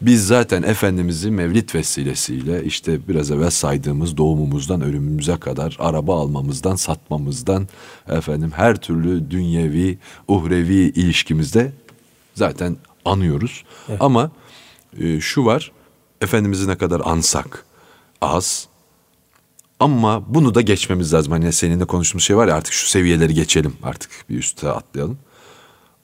biz 0.00 0.26
zaten 0.26 0.62
Efendimiz'i 0.62 1.30
mevlid 1.30 1.74
vesilesiyle 1.74 2.64
işte 2.64 3.08
biraz 3.08 3.30
evvel 3.30 3.50
saydığımız 3.50 4.16
doğumumuzdan 4.16 4.80
ölümümüze 4.80 5.36
kadar 5.36 5.76
araba 5.78 6.20
almamızdan 6.20 6.76
satmamızdan 6.76 7.68
efendim 8.08 8.50
her 8.56 8.76
türlü 8.76 9.30
dünyevi 9.30 9.98
uhrevi 10.28 10.74
ilişkimizde 10.74 11.72
zaten 12.34 12.76
anıyoruz. 13.06 13.64
Ama 14.00 14.30
e, 14.98 15.20
şu 15.20 15.44
var 15.44 15.72
Efendimiz'i 16.20 16.68
ne 16.68 16.78
kadar 16.78 17.02
ansak 17.04 17.64
az 18.20 18.68
ama 19.80 20.34
bunu 20.34 20.54
da 20.54 20.60
geçmemiz 20.60 21.14
lazım. 21.14 21.32
Hani 21.32 21.52
seninle 21.52 21.84
konuştuğumuz 21.84 22.24
şey 22.24 22.36
var 22.36 22.48
ya 22.48 22.54
artık 22.54 22.72
şu 22.72 22.88
seviyeleri 22.88 23.34
geçelim 23.34 23.76
artık 23.82 24.10
bir 24.30 24.38
üste 24.38 24.70
atlayalım. 24.70 25.18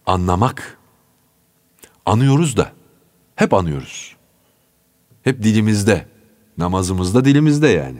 Anlamak. 0.06 0.78
Anıyoruz 2.06 2.56
da. 2.56 2.72
Hep 3.34 3.54
anıyoruz. 3.54 4.16
Hep 5.22 5.42
dilimizde. 5.42 6.06
Namazımızda 6.58 7.24
dilimizde 7.24 7.68
yani. 7.68 7.98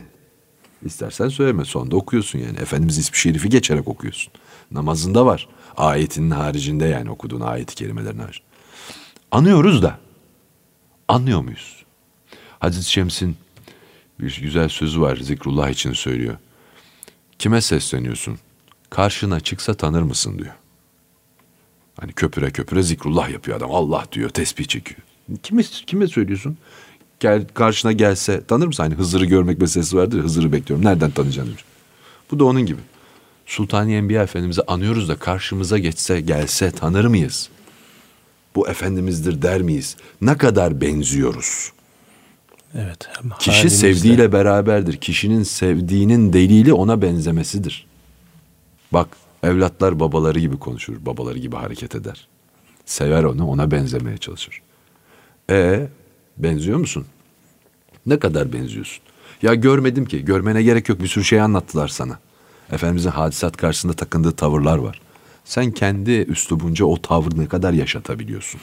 İstersen 0.85 1.29
söyleme 1.29 1.65
sonunda 1.65 1.97
okuyorsun 1.97 2.39
yani. 2.39 2.59
Efendimiz 2.59 2.99
ismi 2.99 3.17
şerifi 3.17 3.49
geçerek 3.49 3.89
okuyorsun. 3.89 4.33
Namazında 4.71 5.27
var. 5.27 5.49
Ayetinin 5.77 6.31
haricinde 6.31 6.85
yani 6.85 7.11
okuduğun 7.11 7.41
ayet-i 7.41 7.75
kerimelerin 7.75 8.19
haricinde. 8.19 8.52
Anıyoruz 9.33 9.83
da. 9.83 9.99
Anlıyor 11.09 11.41
muyuz? 11.41 11.85
Hazreti 12.59 12.91
Şems'in 12.91 13.37
bir 14.21 14.41
güzel 14.43 14.69
sözü 14.69 15.01
var 15.01 15.17
zikrullah 15.17 15.71
için 15.71 15.93
söylüyor. 15.93 16.37
Kime 17.39 17.61
sesleniyorsun? 17.61 18.39
Karşına 18.91 19.41
çıksa 19.41 19.75
tanır 19.75 20.03
mısın 20.03 20.39
diyor. 20.39 20.55
Hani 22.01 22.13
köpüre 22.13 22.51
köpüre 22.51 22.83
zikrullah 22.83 23.31
yapıyor 23.31 23.57
adam. 23.57 23.71
Allah 23.71 24.05
diyor 24.13 24.31
tesbih 24.31 24.65
çekiyor. 24.65 25.01
Kime, 25.43 25.63
kime 25.63 26.09
söylüyorsun? 26.09 26.59
Gel, 27.21 27.47
karşına 27.55 27.93
gelse 27.93 28.47
tanır 28.47 28.67
mısın? 28.67 28.83
Hani 28.83 28.95
Hızır'ı 28.95 29.25
görmek 29.25 29.59
meselesi 29.61 29.97
vardır 29.97 30.19
ya, 30.19 30.25
Hızır'ı 30.25 30.53
bekliyorum. 30.53 30.87
Nereden 30.87 31.11
tanıyacaksın 31.11 31.51
demiş. 31.51 31.65
Bu 32.31 32.39
da 32.39 32.45
onun 32.45 32.67
gibi. 32.67 32.81
Sultani 33.47 33.95
Enbiya 33.95 34.23
Efendimiz'i 34.23 34.63
anıyoruz 34.63 35.09
da 35.09 35.17
karşımıza 35.17 35.79
geçse 35.79 36.21
gelse 36.21 36.71
tanır 36.71 37.05
mıyız? 37.05 37.51
Bu 38.55 38.69
Efendimiz'dir 38.69 39.43
der 39.43 39.63
miyiz? 39.63 39.97
Ne 40.21 40.37
kadar 40.37 40.81
benziyoruz? 40.81 41.73
Evet. 42.75 43.09
hem 43.23 43.31
Kişi 43.39 43.51
halimizle- 43.69 43.69
sevdiğiyle 43.71 44.33
beraberdir. 44.33 44.97
Kişinin 44.97 45.43
sevdiğinin 45.43 46.33
delili 46.33 46.73
ona 46.73 47.03
benzemesidir. 47.03 47.87
Bak 48.93 49.09
evlatlar 49.43 50.01
babaları 50.01 50.39
gibi 50.41 50.59
konuşur, 50.59 51.07
babaları 51.07 51.39
gibi 51.39 51.57
hareket 51.57 51.95
eder. 51.95 52.29
Sever 52.87 53.25
onu, 53.25 53.47
ona 53.49 53.71
benzemeye 53.71 54.19
çalışır. 54.19 54.63
E 55.51 55.87
benziyor 56.39 56.79
musun? 56.79 57.07
Ne 58.07 58.19
kadar 58.19 58.53
benziyorsun? 58.53 59.03
Ya 59.43 59.55
görmedim 59.55 60.05
ki. 60.07 60.25
Görmene 60.25 60.63
gerek 60.63 60.89
yok. 60.89 61.01
Bir 61.03 61.09
sürü 61.09 61.25
şey 61.25 61.41
anlattılar 61.41 61.89
sana. 61.89 62.19
Efendimizin 62.73 63.11
hadisat 63.11 63.57
karşısında 63.57 63.93
takındığı 63.93 64.33
tavırlar 64.33 64.79
var. 64.79 65.01
Sen 65.45 65.71
kendi 65.71 66.11
üslubunca 66.11 66.85
o 66.85 67.03
tavrı 67.03 67.41
ne 67.41 67.47
kadar 67.47 67.73
yaşatabiliyorsun? 67.73 68.61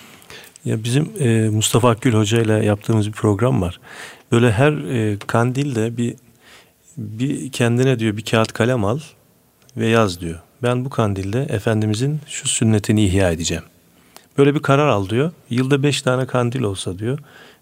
Ya 0.66 0.84
bizim 0.84 1.12
e, 1.20 1.50
Mustafa 1.50 1.90
Akgül 1.90 2.14
Hoca 2.14 2.42
ile 2.42 2.66
yaptığımız 2.66 3.08
bir 3.08 3.14
program 3.14 3.62
var. 3.62 3.80
Böyle 4.32 4.52
her 4.52 4.72
e, 4.72 5.18
kandilde 5.28 5.98
bir 5.98 6.16
bir 6.98 7.52
kendine 7.52 8.00
diyor 8.00 8.18
bir 8.18 8.26
kağıt 8.26 8.54
kalem 8.54 8.86
al 8.86 9.00
ve 9.78 9.88
yaz 9.88 10.22
diyor. 10.22 10.40
Ben 10.64 10.86
bu 10.86 10.90
kandilde 10.90 11.42
Efendimizin 11.42 12.20
şu 12.28 12.48
sünnetini 12.48 13.06
ihya 13.06 13.32
edeceğim. 13.32 13.64
Böyle 14.38 14.56
bir 14.56 14.60
karar 14.60 14.88
al 14.88 15.10
diyor. 15.10 15.32
Yılda 15.50 15.84
beş 15.84 16.02
tane 16.02 16.26
kandil 16.26 16.62
olsa 16.62 17.00
diyor. 17.00 17.20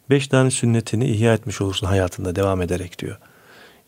Beş 0.10 0.28
tane 0.28 0.52
sünnetini 0.52 1.10
ihya 1.10 1.34
etmiş 1.34 1.62
olursun 1.62 1.88
hayatında 1.88 2.36
devam 2.36 2.62
ederek 2.62 3.00
diyor. 3.00 3.18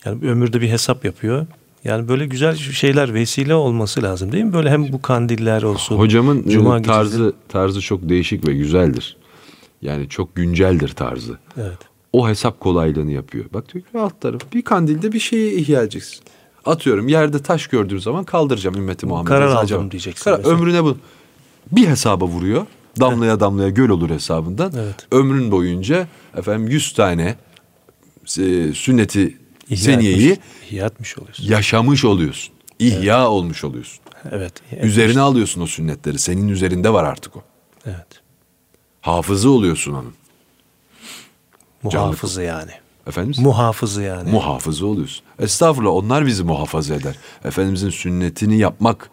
Yani 0.05 0.29
ömürde 0.29 0.61
bir 0.61 0.69
hesap 0.69 1.05
yapıyor. 1.05 1.47
Yani 1.83 2.07
böyle 2.07 2.25
güzel 2.25 2.55
şeyler 2.55 3.13
vesile 3.13 3.55
olması 3.55 4.03
lazım 4.03 4.31
değil 4.31 4.43
mi? 4.43 4.53
Böyle 4.53 4.69
hem 4.69 4.91
bu 4.93 5.01
kandiller 5.01 5.63
olsun. 5.63 5.97
Hocamın 5.97 6.49
Cuma 6.49 6.75
e, 6.77 6.79
gecesi- 6.79 6.93
tarzı 6.93 7.33
tarzı 7.49 7.81
çok 7.81 8.09
değişik 8.09 8.47
ve 8.47 8.53
güzeldir. 8.53 9.17
Yani 9.81 10.09
çok 10.09 10.35
günceldir 10.35 10.89
tarzı. 10.89 11.37
Evet. 11.57 11.77
O 12.13 12.29
hesap 12.29 12.59
kolaylığını 12.59 13.11
yapıyor. 13.11 13.45
Bak 13.53 13.73
diyor 13.73 13.85
ki 13.85 13.99
alt 13.99 14.21
taraf 14.21 14.41
bir 14.53 14.61
kandilde 14.61 15.11
bir 15.11 15.19
şeyi 15.19 15.53
ihya 15.59 15.81
edeceksin. 15.81 16.19
Atıyorum 16.65 17.07
yerde 17.07 17.39
taş 17.41 17.67
gördüğüm 17.67 17.99
zaman 17.99 18.23
kaldıracağım 18.23 18.75
ümmeti 18.77 19.05
Muhammed'e. 19.05 19.29
Karar 19.33 19.47
aldım 19.47 19.91
diyeceksin 19.91 20.23
Karar, 20.23 20.37
mesela. 20.37 20.55
ömrüne 20.55 20.83
bu. 20.83 20.97
Bir 21.71 21.87
hesaba 21.87 22.25
vuruyor. 22.25 22.65
Damlaya 22.99 23.39
damlaya 23.39 23.69
göl 23.69 23.89
olur 23.89 24.09
hesabından. 24.09 24.71
Evet. 24.77 25.07
Ömrün 25.11 25.51
boyunca 25.51 26.07
efendim 26.37 26.67
100 26.67 26.93
tane 26.93 27.35
e, 28.39 28.73
sünneti 28.73 29.37
İhya 29.69 29.83
seniyeyi 29.93 30.31
etmiş, 30.31 30.71
ihya 30.71 30.85
etmiş 30.85 31.17
oluyorsun. 31.17 31.43
yaşamış 31.43 32.05
oluyorsun. 32.05 32.53
İhya 32.79 33.29
olmuş 33.29 33.63
oluyorsun. 33.63 33.99
Evet. 34.31 34.53
Üzerine 34.81 35.21
alıyorsun 35.21 35.61
o 35.61 35.67
sünnetleri. 35.67 36.19
Senin 36.19 36.47
üzerinde 36.47 36.93
var 36.93 37.03
artık 37.03 37.35
o. 37.35 37.43
Evet. 37.85 38.21
Hafızı 39.01 39.49
oluyorsun 39.49 39.93
onun. 39.93 40.13
Muhafızı 41.83 42.41
yani. 42.41 42.71
Efendim? 43.07 43.43
Muhafızı 43.43 44.01
yani. 44.01 44.31
Muhafızı 44.31 44.87
oluyorsun. 44.87 45.23
Estağfurullah 45.39 45.91
onlar 45.91 46.25
bizi 46.25 46.43
muhafaza 46.43 46.95
eder. 46.95 47.15
Efendimizin 47.45 47.89
sünnetini 47.89 48.57
yapmak 48.57 49.09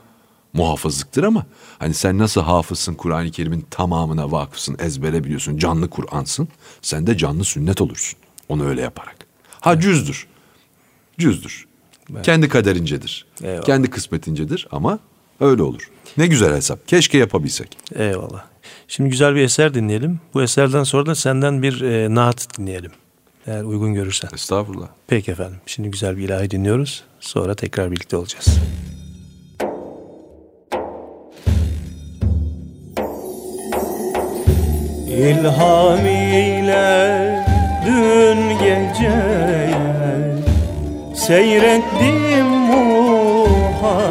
muhafızlıktır 0.53 1.25
ama 1.25 1.47
hani 1.79 1.95
sen 1.95 2.19
nasıl 2.19 2.41
hafızsın 2.43 2.95
Kur'an-ı 2.95 3.31
Kerim'in 3.31 3.67
tamamına 3.71 4.33
vakıfsın, 4.33 4.77
ezbere 4.79 5.25
biliyorsun, 5.25 5.59
canlı 5.59 5.91
Kur'ansın. 5.91 6.49
Sen 6.83 7.07
de 7.07 7.17
canlı 7.17 7.45
sünnet 7.45 7.81
olursun. 7.81 8.19
Onu 8.49 8.67
öyle 8.67 8.81
yaparak. 8.81 9.17
Ha 9.61 9.81
cüzdür. 9.81 10.27
Cüzdür. 11.19 11.67
Kendi 12.23 12.49
kaderincedir. 12.49 13.27
Eyvallah. 13.45 13.63
Kendi 13.63 13.91
kısmetincedir 13.91 14.69
ama 14.71 14.99
öyle 15.41 15.63
olur. 15.63 15.91
Ne 16.17 16.27
güzel 16.27 16.55
hesap. 16.57 16.89
Keşke 16.89 17.19
yapabilsek. 17.19 17.79
Eyvallah. 17.95 18.45
Şimdi 18.89 19.11
güzel 19.11 19.35
bir 19.35 19.41
eser 19.41 19.75
dinleyelim. 19.75 20.21
Bu 20.35 20.43
eserden 20.43 20.83
sonra 20.85 21.07
da 21.07 21.15
senden 21.15 21.63
bir 21.63 21.81
e, 21.81 22.15
naat 22.15 22.59
dinleyelim. 22.59 22.91
Eğer 23.47 23.63
uygun 23.63 23.95
görürsen. 23.95 24.29
Estağfurullah. 24.35 24.89
Peki 25.07 25.31
efendim. 25.31 25.57
Şimdi 25.67 25.91
güzel 25.91 26.17
bir 26.17 26.23
ilahi 26.23 26.51
dinliyoruz. 26.51 27.05
Sonra 27.21 27.55
tekrar 27.55 27.91
birlikte 27.91 28.17
olacağız. 28.17 28.59
İlham 35.09 36.07
ile 36.07 37.45
dün 37.87 38.59
geceye 38.59 39.76
Seyrettim 41.27 42.47
Muhammed'i. 42.47 44.07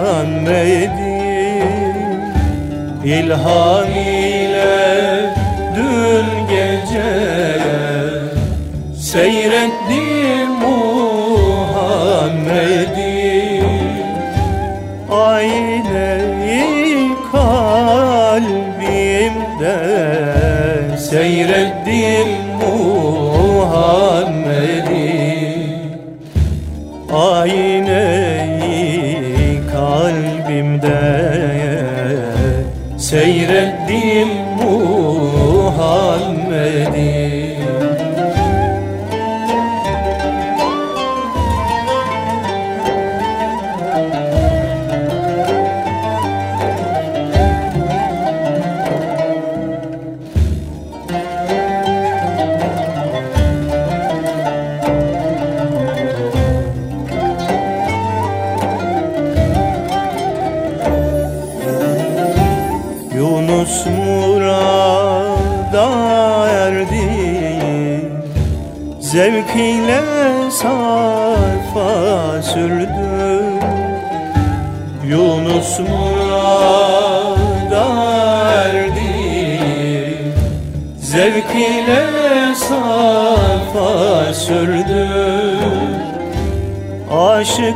İlham 3.06 3.92
ile 3.92 5.34
dün 5.76 6.28
geceye 6.50 7.76
Seyrettim 9.00 10.50
Muhammed'i. 10.62 11.96
Ayneyi 15.12 17.10
kalbimde 17.32 18.58
Seyrettim 20.98 22.28
Muhammed'i 22.62 24.15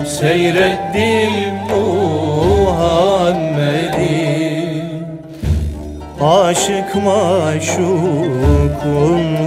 Seyrettim 0.05 1.33
Muhammed'i. 1.69 2.93
Aşık 6.21 6.95
maşukun 6.95 8.03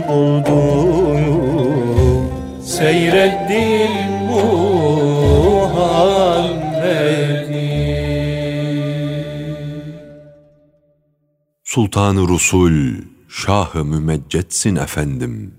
buldu 0.08 0.86
Seyrettim 2.64 3.92
Muhammed'i. 4.30 4.66
Sultanı 11.64 12.20
Rusul, 12.28 12.94
Şah-ı 13.36 13.84
Mümeccetsin 13.84 14.76
efendim. 14.76 15.54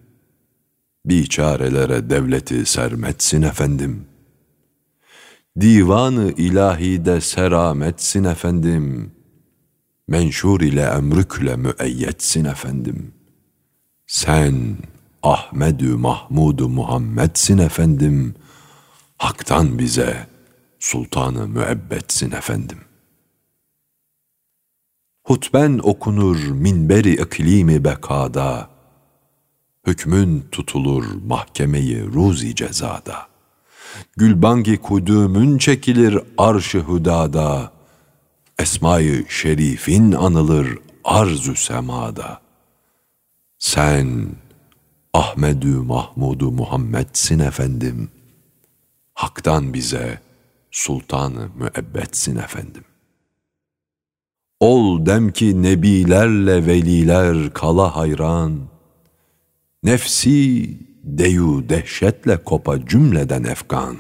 Biçarelere 1.05 2.09
devleti 2.09 2.65
sermetsin 2.65 3.41
efendim. 3.41 4.05
Divanı 5.59 6.32
ilahide 6.32 7.21
serametsin 7.21 8.23
efendim. 8.23 9.11
Menşur 10.07 10.61
ile 10.61 10.82
emrükle 10.82 11.55
müeyyetsin 11.55 12.45
efendim. 12.45 13.13
Sen 14.07 14.78
Ahmedü 15.23 15.95
Mahmudu 15.95 16.69
Muhammedsin 16.69 17.57
efendim. 17.57 18.36
Hak'tan 19.17 19.80
bize 19.80 20.28
sultanı 20.80 21.47
müebbetsin 21.47 22.32
efendim. 22.32 22.86
Hutben 25.28 25.80
okunur 25.84 26.38
minberi 26.38 27.13
iklimi 27.13 27.84
bekada. 27.84 28.69
Hükmün 29.88 30.47
tutulur 30.51 31.05
mahkemeyi 31.28 32.05
ruzi 32.05 32.55
cezada. 32.55 33.28
Gülbangi 34.17 34.78
kudümün 34.78 35.57
çekilir 35.57 36.19
arş-ı 36.38 36.80
hüdada. 36.88 37.71
Esma-i 38.59 39.25
şerifin 39.30 40.11
anılır 40.11 40.78
arz-ı 41.03 41.55
semada. 41.55 42.41
Sen 43.59 44.28
Ahmedü 45.13 45.75
Mahmudu 45.75 46.51
Muhammedsin 46.51 47.39
efendim. 47.39 48.09
Hak'tan 49.13 49.73
bize 49.73 50.21
sultanı 50.71 51.49
müebbetsin 51.55 52.36
efendim. 52.36 52.84
Ol 54.60 55.05
dem 55.05 55.32
ki 55.32 55.62
nebilerle 55.64 56.66
veliler 56.66 57.53
kala 57.53 57.95
hayran. 57.95 58.62
Nefsi 59.84 60.70
deyu 61.03 61.70
dehşetle 61.70 62.43
kopa 62.43 62.86
cümleden 62.86 63.43
efkan. 63.43 63.97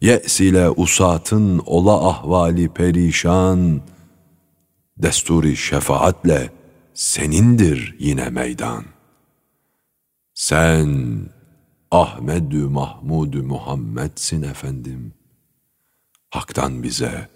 Ye's 0.00 0.40
ile 0.40 0.70
usatın 0.70 1.62
ola 1.66 2.08
ahvali 2.08 2.68
perişan. 2.68 3.80
Desturi 4.98 5.56
şefaatle 5.56 6.50
senindir 6.94 7.96
yine 7.98 8.30
meydan. 8.30 8.84
Sen 10.34 11.20
Ahmedü 11.90 12.64
Mahmudu 12.64 13.42
Muhammedsin 13.42 14.42
efendim. 14.42 15.14
Hak'tan 16.30 16.82
bize 16.82 17.28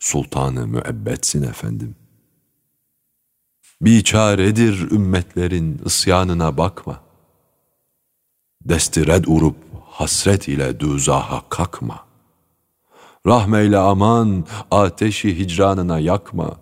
sultanı 0.00 0.66
müebbetsin 0.66 1.42
efendim. 1.42 1.96
Biçaredir 3.82 4.90
ümmetlerin 4.90 5.80
isyanına 5.84 6.58
bakma. 6.58 7.00
Desti 8.64 9.06
red 9.06 9.24
urup 9.24 9.56
hasret 9.90 10.48
ile 10.48 10.80
düzaha 10.80 11.44
kakma. 11.48 12.06
Rahmeyle 13.26 13.78
aman 13.78 14.46
ateşi 14.70 15.38
hicranına 15.38 15.98
yakma. 15.98 16.56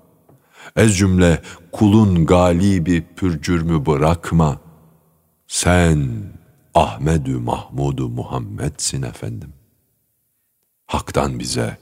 Ez 0.76 0.98
cümle 0.98 1.42
kulun 1.72 2.26
galibi 2.26 3.06
pürcürmü 3.16 3.86
bırakma. 3.86 4.60
Sen 5.46 6.10
Ahmedü 6.74 7.38
Mahmudu 7.38 8.08
Muhammedsin 8.08 9.02
efendim. 9.02 9.52
Hak'tan 10.86 11.38
bize 11.38 11.78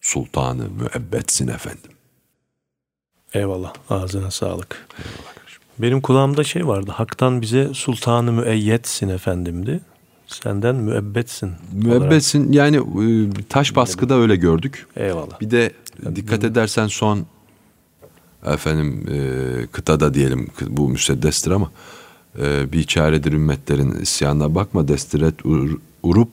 sultanı 0.00 0.68
müebbetsin 0.70 1.48
efendim. 1.48 1.90
Eyvallah. 3.34 3.72
Ağzına 3.90 4.30
sağlık. 4.30 4.86
Benim 5.78 6.00
kulağımda 6.00 6.44
şey 6.44 6.66
vardı. 6.66 6.90
Hak'tan 6.94 7.42
bize 7.42 7.74
sultanı 7.74 8.32
müeyyetsin 8.32 9.08
efendimdi. 9.08 9.80
Senden 10.26 10.76
müebbetsin. 10.76 11.52
Müebbetsin 11.72 12.52
yani 12.52 12.76
e, 12.76 13.42
taş 13.48 13.76
baskıda 13.76 14.14
öyle 14.14 14.36
gördük. 14.36 14.86
Eyvallah. 14.96 15.40
Bir 15.40 15.50
de 15.50 15.72
dikkat 16.14 16.44
edersen 16.44 16.86
son 16.86 17.26
efendim 18.46 19.06
e, 19.12 19.66
kıtada 19.66 20.14
diyelim 20.14 20.48
bu 20.66 20.88
müseddestir 20.88 21.50
ama 21.50 21.70
e, 22.38 22.72
bir 22.72 22.82
çaredir 22.84 23.32
ümmetlerin 23.32 23.92
isyanına 23.92 24.54
bakma 24.54 24.88
destiret 24.88 25.40
ur- 25.44 25.78
urup 26.02 26.32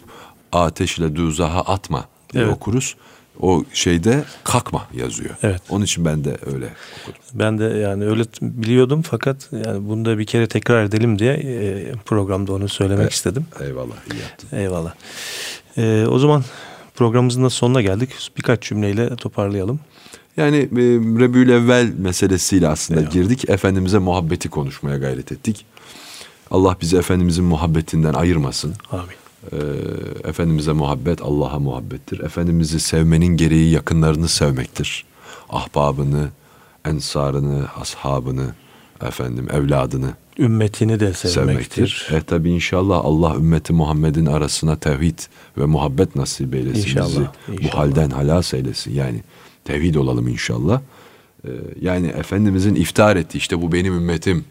ateşle 0.51 1.15
duzaha 1.15 1.61
atma 1.61 2.05
diye 2.33 2.43
Evet. 2.43 2.53
okuruz. 2.55 2.95
O 3.41 3.63
şeyde 3.73 4.23
kalkma 4.43 4.87
yazıyor. 4.93 5.35
Evet. 5.43 5.61
Onun 5.69 5.85
için 5.85 6.05
ben 6.05 6.23
de 6.23 6.37
öyle 6.45 6.65
okudum. 7.01 7.21
Ben 7.33 7.59
de 7.59 7.63
yani 7.63 8.05
öyle 8.05 8.23
biliyordum 8.41 9.01
fakat 9.01 9.49
yani 9.65 9.89
bunu 9.89 10.05
da 10.05 10.17
bir 10.17 10.25
kere 10.25 10.47
tekrar 10.47 10.83
edelim 10.83 11.19
diye 11.19 11.33
e, 11.33 11.91
programda 12.05 12.53
onu 12.53 12.67
söylemek 12.69 13.01
Evet. 13.01 13.13
istedim. 13.13 13.45
Eyvallah 13.61 13.95
iyi 14.13 14.21
yaptın. 14.21 14.57
Eyvallah. 14.57 14.93
E, 15.77 16.05
o 16.09 16.19
zaman 16.19 16.43
programımızın 16.95 17.43
da 17.43 17.49
sonuna 17.49 17.81
geldik. 17.81 18.09
Birkaç 18.37 18.61
cümleyle 18.61 19.15
toparlayalım. 19.15 19.79
Yani 20.37 20.57
e, 20.57 20.81
Rebül 21.19 21.49
Evvel 21.49 21.93
meselesiyle 21.97 22.67
aslında 22.67 22.99
Eyvallah. 22.99 23.13
girdik. 23.13 23.49
Efendimiz'e 23.49 23.97
muhabbeti 23.97 24.49
konuşmaya 24.49 24.97
gayret 24.97 25.31
ettik. 25.31 25.65
Allah 26.51 26.77
bizi 26.81 26.97
Efendimiz'in 26.97 27.43
muhabbetinden 27.45 28.13
ayırmasın. 28.13 28.73
Amin. 28.91 29.05
Ee, 29.51 29.57
Efendimiz'e 30.29 30.71
muhabbet 30.71 31.21
Allah'a 31.21 31.59
muhabbettir. 31.59 32.19
Efendimiz'i 32.19 32.79
sevmenin 32.79 33.37
gereği 33.37 33.71
yakınlarını 33.71 34.27
sevmektir. 34.27 35.05
Ahbabını, 35.49 36.29
ensarını, 36.85 37.65
ashabını, 37.81 38.53
efendim 39.01 39.47
evladını 39.53 40.13
Ümmetini 40.39 40.99
de 40.99 41.13
sevmektir. 41.13 41.87
sevmektir. 41.87 42.09
E 42.13 42.21
tabi 42.21 42.49
inşallah 42.49 42.99
Allah 43.05 43.35
ümmeti 43.35 43.73
Muhammed'in 43.73 44.25
arasına 44.25 44.75
tevhid 44.75 45.19
ve 45.57 45.65
muhabbet 45.65 46.15
nasip 46.15 46.55
eylesin 46.55 46.81
İnşallah, 46.81 47.07
bizi. 47.07 47.27
Bu 47.47 47.51
inşallah. 47.53 47.73
halden 47.73 48.09
halas 48.09 48.53
eylesin. 48.53 48.93
Yani 48.93 49.23
tevhid 49.65 49.95
olalım 49.95 50.27
inşallah. 50.27 50.81
Ee, 51.45 51.49
yani 51.81 52.07
Efendimizin 52.07 52.75
iftar 52.75 53.15
etti 53.15 53.37
işte 53.37 53.61
bu 53.61 53.71
benim 53.71 53.93
ümmetim 53.93 54.45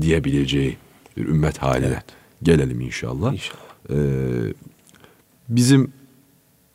diyebileceği 0.00 0.76
bir 1.16 1.26
ümmet 1.26 1.58
haline 1.58 1.86
Evet. 1.86 2.04
Gelelim 2.42 2.80
inşallah. 2.80 3.32
İnşallah. 3.32 3.60
Ee, 3.90 4.54
bizim 5.48 5.92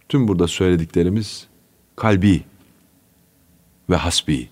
tüm 0.10 0.28
burada 0.28 0.48
söylediklerimiz 0.48 1.48
kalbi 1.96 2.44
ve 3.90 3.96
hasbi 3.96 4.50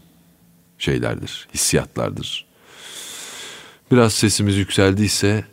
şeylerdir, 0.78 1.47
hissiyatlardır. 1.53 2.45
Biraz 3.91 4.14
sesimiz 4.14 4.57
yükseldiyse 4.57 5.45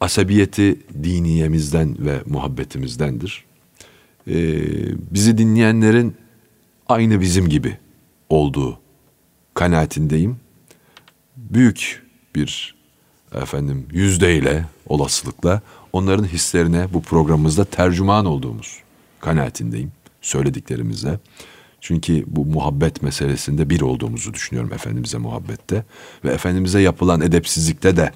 asabiyeti 0.00 0.80
diniyemizden 1.02 2.06
ve 2.06 2.22
muhabbetimizdendir. 2.26 3.44
Ee, 4.28 4.34
bizi 5.14 5.38
dinleyenlerin 5.38 6.16
aynı 6.88 7.20
bizim 7.20 7.48
gibi 7.48 7.78
olduğu 8.28 8.80
kanaatindeyim. 9.54 10.36
Büyük 11.36 12.02
bir 12.34 12.77
efendim 13.34 13.86
yüzdeyle 13.92 14.64
olasılıkla 14.86 15.60
onların 15.92 16.24
hislerine 16.24 16.88
bu 16.92 17.02
programımızda 17.02 17.64
tercüman 17.64 18.26
olduğumuz 18.26 18.78
kanaatindeyim 19.20 19.92
söylediklerimizle. 20.22 21.18
Çünkü 21.80 22.24
bu 22.26 22.44
muhabbet 22.44 23.02
meselesinde 23.02 23.70
bir 23.70 23.80
olduğumuzu 23.80 24.34
düşünüyorum 24.34 24.72
Efendimiz'e 24.72 25.18
muhabbette 25.18 25.84
ve 26.24 26.30
Efendimiz'e 26.30 26.80
yapılan 26.80 27.20
edepsizlikte 27.20 27.96
de 27.96 28.12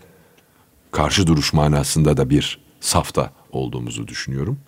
karşı 0.91 1.27
duruş 1.27 1.53
manasında 1.53 2.17
da 2.17 2.31
bir 2.31 2.59
safta 2.81 3.33
olduğumuzu 3.53 4.09
düşünüyorum. 4.09 4.59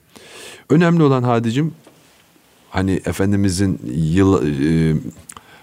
Önemli 0.71 1.03
olan 1.03 1.23
hadicim 1.23 1.75
hani 2.71 2.93
Efendimizin 2.93 3.81
yıl 3.95 4.47
e, 4.47 4.97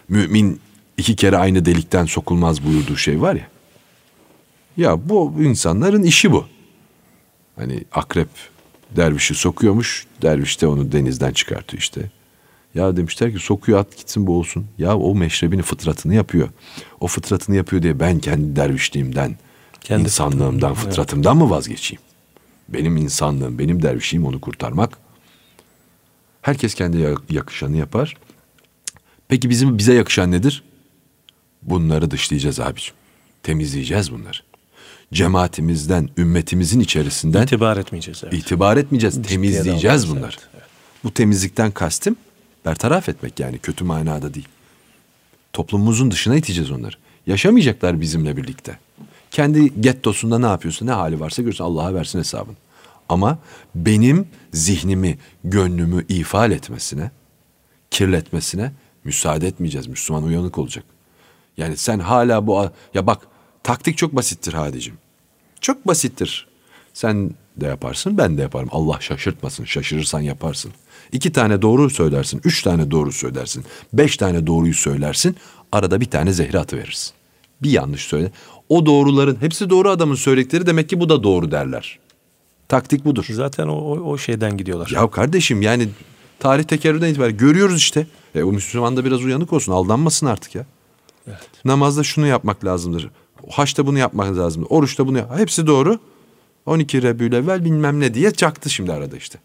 mümin 0.10 0.60
iki 0.98 1.16
kere 1.16 1.38
aynı 1.38 1.66
delikten 1.66 2.06
sokulmaz 2.06 2.66
buyurduğu 2.66 2.98
şey 2.98 3.22
var 3.22 3.36
ya. 3.36 3.51
Ya 4.82 5.10
bu 5.10 5.34
insanların 5.40 6.04
işi 6.04 6.32
bu. 6.32 6.46
Hani 7.56 7.84
akrep 7.92 8.28
dervişi 8.96 9.34
sokuyormuş, 9.36 10.08
derviş 10.22 10.62
de 10.62 10.68
onu 10.68 10.92
denizden 10.92 11.34
çıkartıyor 11.34 11.82
işte. 11.82 12.12
Ya 12.76 12.98
demişler 12.98 13.34
ki 13.34 13.40
sokuyor 13.40 13.80
at 13.80 13.98
gitsin 13.98 14.28
boğulsun. 14.28 14.66
Ya 14.78 14.98
o 14.98 15.16
meşrebini 15.16 15.62
fıtratını 15.62 16.16
yapıyor. 16.16 16.50
O 17.00 17.08
fıtratını 17.08 17.56
yapıyor 17.56 17.84
diye 17.84 18.00
ben 18.00 18.20
kendi 18.20 18.56
dervişliğimden, 18.56 19.36
Kendi 19.82 20.04
insanlığımdan, 20.04 20.52
fıtratından, 20.52 20.74
evet. 20.74 20.84
fıtratımdan 20.84 21.38
mı 21.38 21.50
vazgeçeyim? 21.50 22.02
Benim 22.70 22.98
insanlığım, 22.98 23.60
benim 23.60 23.82
dervişliğim 23.84 24.26
onu 24.26 24.42
kurtarmak. 24.42 24.98
Herkes 26.42 26.74
kendi 26.74 26.98
ya- 26.98 27.16
yakışanı 27.30 27.78
yapar. 27.78 28.18
Peki 29.28 29.50
bizim 29.50 29.78
bize 29.78 29.94
yakışan 29.94 30.32
nedir? 30.32 30.64
Bunları 31.62 32.12
dışlayacağız 32.12 32.60
abicim. 32.60 32.94
Temizleyeceğiz 33.44 34.12
bunları. 34.12 34.38
Cemaatimizden, 35.14 36.10
ümmetimizin 36.18 36.80
içerisinden 36.80 37.44
İtibar 37.44 37.78
etmeyeceğiz. 37.78 38.22
Evet. 38.24 38.34
itibar 38.34 38.78
etmeyeceğiz, 38.78 39.16
Ciddiye 39.16 39.30
temizleyeceğiz 39.30 40.10
bunları. 40.10 40.24
evet, 40.26 40.50
evet. 40.56 40.64
Bu 41.04 41.14
temizlikten 41.14 41.72
kastım 41.72 42.16
bertaraf 42.66 43.10
etmek 43.10 43.40
yani 43.40 43.60
kötü 43.60 43.84
manada 43.84 44.34
değil. 44.34 44.48
Toplumumuzun 45.54 46.12
dışına 46.12 46.36
iteceğiz 46.36 46.72
onları. 46.72 46.96
Yaşamayacaklar 47.28 48.02
bizimle 48.02 48.38
birlikte. 48.38 48.78
Kendi 49.32 49.82
gettosunda 49.82 50.40
ne 50.40 50.46
yapıyorsa 50.46 50.86
ne 50.86 50.92
hali 50.92 51.20
varsa 51.20 51.42
görsün 51.42 51.64
Allah'a 51.64 51.94
versin 51.94 52.20
hesabını. 52.20 52.56
Ama 53.10 53.38
benim 53.76 54.28
zihnimi, 54.54 55.18
gönlümü 55.44 56.06
ifade 56.10 56.56
etmesine, 56.56 57.12
kirletmesine 57.92 58.72
müsaade 59.04 59.48
etmeyeceğiz. 59.48 59.88
Müslüman 59.88 60.24
uyanık 60.24 60.58
olacak. 60.58 60.84
Yani 61.58 61.78
sen 61.78 62.00
hala 62.00 62.48
bu... 62.48 62.70
Ya 62.94 63.08
bak 63.08 63.28
taktik 63.64 63.98
çok 63.98 64.16
basittir 64.16 64.54
Hadicim. 64.54 64.94
Çok 65.62 65.88
basittir. 65.88 66.48
Sen 66.94 67.32
de 67.58 67.66
yaparsın 67.66 68.18
ben 68.18 68.38
de 68.38 68.42
yaparım. 68.42 68.70
Allah 68.72 68.98
şaşırtmasın. 69.00 69.66
Şaşırırsan 69.66 70.20
yaparsın. 70.20 70.72
İki 71.12 71.32
tane 71.32 71.62
doğru 71.62 71.90
söylersin. 71.90 72.42
Üç 72.44 72.64
tane 72.64 72.92
doğru 72.92 73.12
söylersin. 73.12 73.66
Beş 73.94 74.18
tane 74.18 74.48
doğruyu 74.48 74.74
söylersin. 74.74 75.36
Arada 75.72 76.02
bir 76.02 76.06
tane 76.06 76.34
zehri 76.34 76.60
atıverirsin. 76.60 77.14
Bir 77.64 77.70
yanlış 77.70 78.02
söyle. 78.02 78.32
O 78.70 78.86
doğruların 78.86 79.38
hepsi 79.42 79.70
doğru 79.70 79.90
adamın 79.90 80.16
söyledikleri 80.16 80.66
demek 80.66 80.90
ki 80.90 81.00
bu 81.00 81.10
da 81.10 81.24
doğru 81.24 81.52
derler. 81.52 82.00
Taktik 82.68 83.06
budur. 83.06 83.26
Zaten 83.30 83.68
o, 83.68 83.74
o, 83.74 84.00
o 84.00 84.18
şeyden 84.18 84.58
gidiyorlar. 84.58 84.90
Ya 84.90 85.12
kardeşim 85.12 85.62
yani 85.62 85.90
tarih 86.40 86.64
tekerrürden 86.64 87.08
itibaren 87.08 87.38
görüyoruz 87.38 87.78
işte. 87.78 88.08
E, 88.36 88.44
o 88.44 88.52
Müslüman 88.52 88.98
da 88.98 89.06
biraz 89.06 89.24
uyanık 89.24 89.54
olsun. 89.54 89.72
Aldanmasın 89.72 90.26
artık 90.26 90.56
ya. 90.56 90.66
Evet. 91.28 91.50
Namazda 91.66 92.04
şunu 92.04 92.28
yapmak 92.28 92.66
lazımdır. 92.66 93.10
Haçta 93.50 93.88
bunu 93.88 93.98
yapmak 93.98 94.38
lazımdır. 94.38 94.68
Oruçta 94.70 95.08
bunu 95.08 95.18
yap. 95.18 95.32
Hepsi 95.38 95.68
doğru. 95.68 96.00
12 96.66 97.02
Rebülevvel 97.02 97.66
bilmem 97.66 98.00
ne 98.00 98.14
diye 98.14 98.32
çaktı 98.32 98.70
şimdi 98.70 98.94
arada 98.94 99.18
işte. 99.18 99.40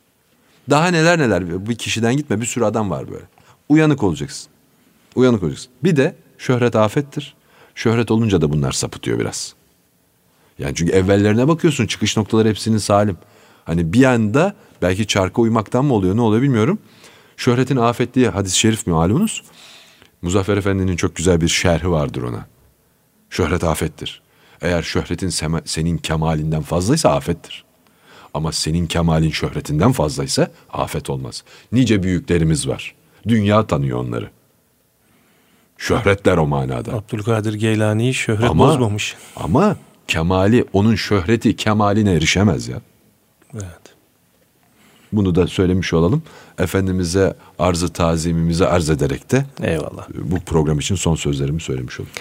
Daha 0.70 0.88
neler 0.88 1.18
neler. 1.18 1.68
Bir 1.68 1.74
kişiden 1.74 2.16
gitme 2.16 2.40
bir 2.40 2.46
sürü 2.46 2.64
adam 2.64 2.90
var 2.90 3.10
böyle. 3.10 3.24
Uyanık 3.68 4.02
olacaksın. 4.02 4.48
Uyanık 5.14 5.42
olacaksın. 5.42 5.72
Bir 5.84 5.96
de 5.96 6.16
şöhret 6.38 6.76
afettir. 6.76 7.34
Şöhret 7.74 8.10
olunca 8.10 8.40
da 8.40 8.52
bunlar 8.52 8.72
sapıtıyor 8.72 9.18
biraz. 9.18 9.54
Yani 10.58 10.74
çünkü 10.74 10.92
evvellerine 10.92 11.48
bakıyorsun 11.48 11.86
çıkış 11.86 12.16
noktaları 12.16 12.48
hepsinin 12.48 12.78
salim. 12.78 13.16
Hani 13.64 13.92
bir 13.92 14.04
anda 14.04 14.54
belki 14.82 15.06
çarka 15.06 15.42
uymaktan 15.42 15.84
mı 15.84 15.94
oluyor 15.94 16.16
ne 16.16 16.20
oluyor 16.20 16.42
bilmiyorum. 16.42 16.78
Şöhretin 17.36 17.76
afet 17.76 18.14
diye 18.14 18.28
hadis-i 18.28 18.58
şerif 18.58 18.86
malumunuz? 18.86 19.42
Muzaffer 20.22 20.56
Efendi'nin 20.56 20.96
çok 20.96 21.16
güzel 21.16 21.40
bir 21.40 21.48
şerhi 21.48 21.90
vardır 21.90 22.22
ona. 22.22 22.46
Şöhret 23.30 23.64
afettir. 23.64 24.22
Eğer 24.62 24.82
şöhretin 24.82 25.28
senin 25.64 25.98
kemalinden 25.98 26.62
fazlaysa 26.62 27.10
afettir. 27.10 27.64
Ama 28.34 28.52
senin 28.52 28.86
kemalin 28.86 29.30
şöhretinden 29.30 29.92
fazlaysa 29.92 30.50
afet 30.72 31.10
olmaz. 31.10 31.44
Nice 31.72 32.02
büyüklerimiz 32.02 32.68
var. 32.68 32.94
Dünya 33.28 33.66
tanıyor 33.66 33.98
onları. 33.98 34.30
Şöhretler 35.78 36.36
o 36.36 36.46
manada. 36.46 36.92
Abdülkadir 36.92 37.54
Geylani'yi 37.54 38.14
şöhret 38.14 38.50
Ama- 38.50 38.68
bozmamış. 38.68 39.16
Ama 39.36 39.76
kemali, 40.08 40.64
onun 40.72 40.94
şöhreti 40.94 41.56
kemaline 41.56 42.12
erişemez 42.12 42.68
ya. 42.68 42.80
Evet. 43.54 43.80
Bunu 45.12 45.34
da 45.34 45.46
söylemiş 45.46 45.92
olalım. 45.92 46.22
Efendimiz'e 46.58 47.34
arzı 47.58 47.88
tazimimizi 47.92 48.66
arz 48.66 48.90
ederek 48.90 49.32
de 49.32 49.44
Eyvallah. 49.62 50.06
bu 50.14 50.40
program 50.40 50.78
için 50.78 50.94
son 50.94 51.14
sözlerimi 51.14 51.60
söylemiş 51.60 52.00
olayım. 52.00 52.14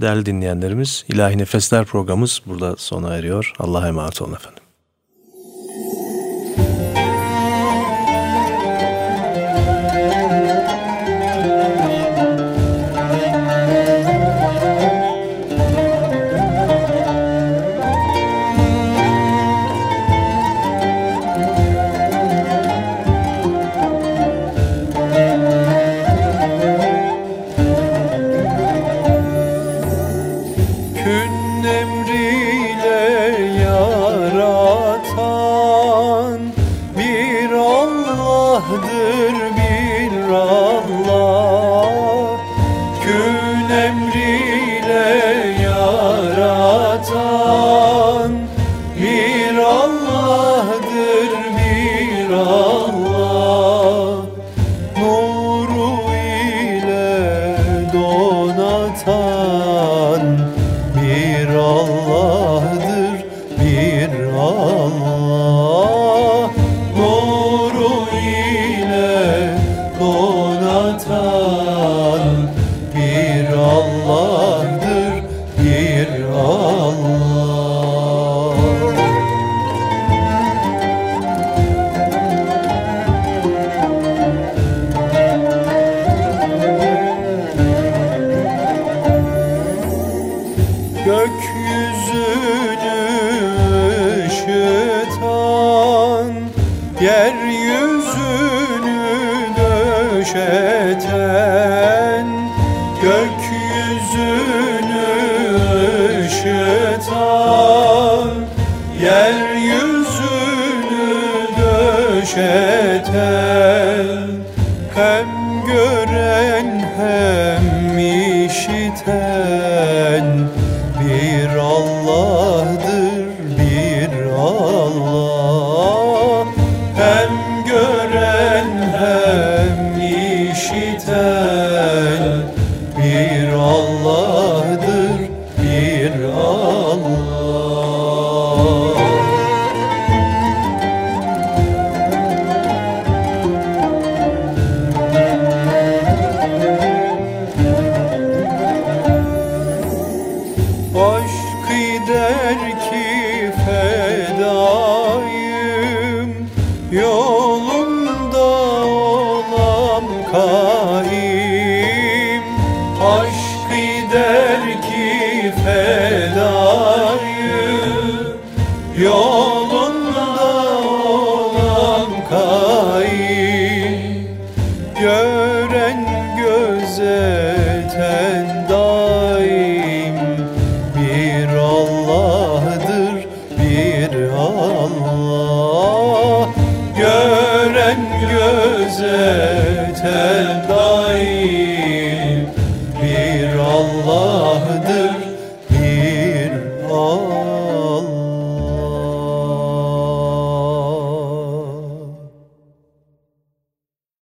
Değerli 0.00 0.26
dinleyenlerimiz, 0.26 1.04
İlahi 1.08 1.38
Nefesler 1.38 1.84
programımız 1.84 2.40
burada 2.46 2.76
sona 2.76 3.16
eriyor. 3.16 3.52
Allah'a 3.58 3.88
emanet 3.88 4.22
olun 4.22 4.34
efendim. 4.34 4.65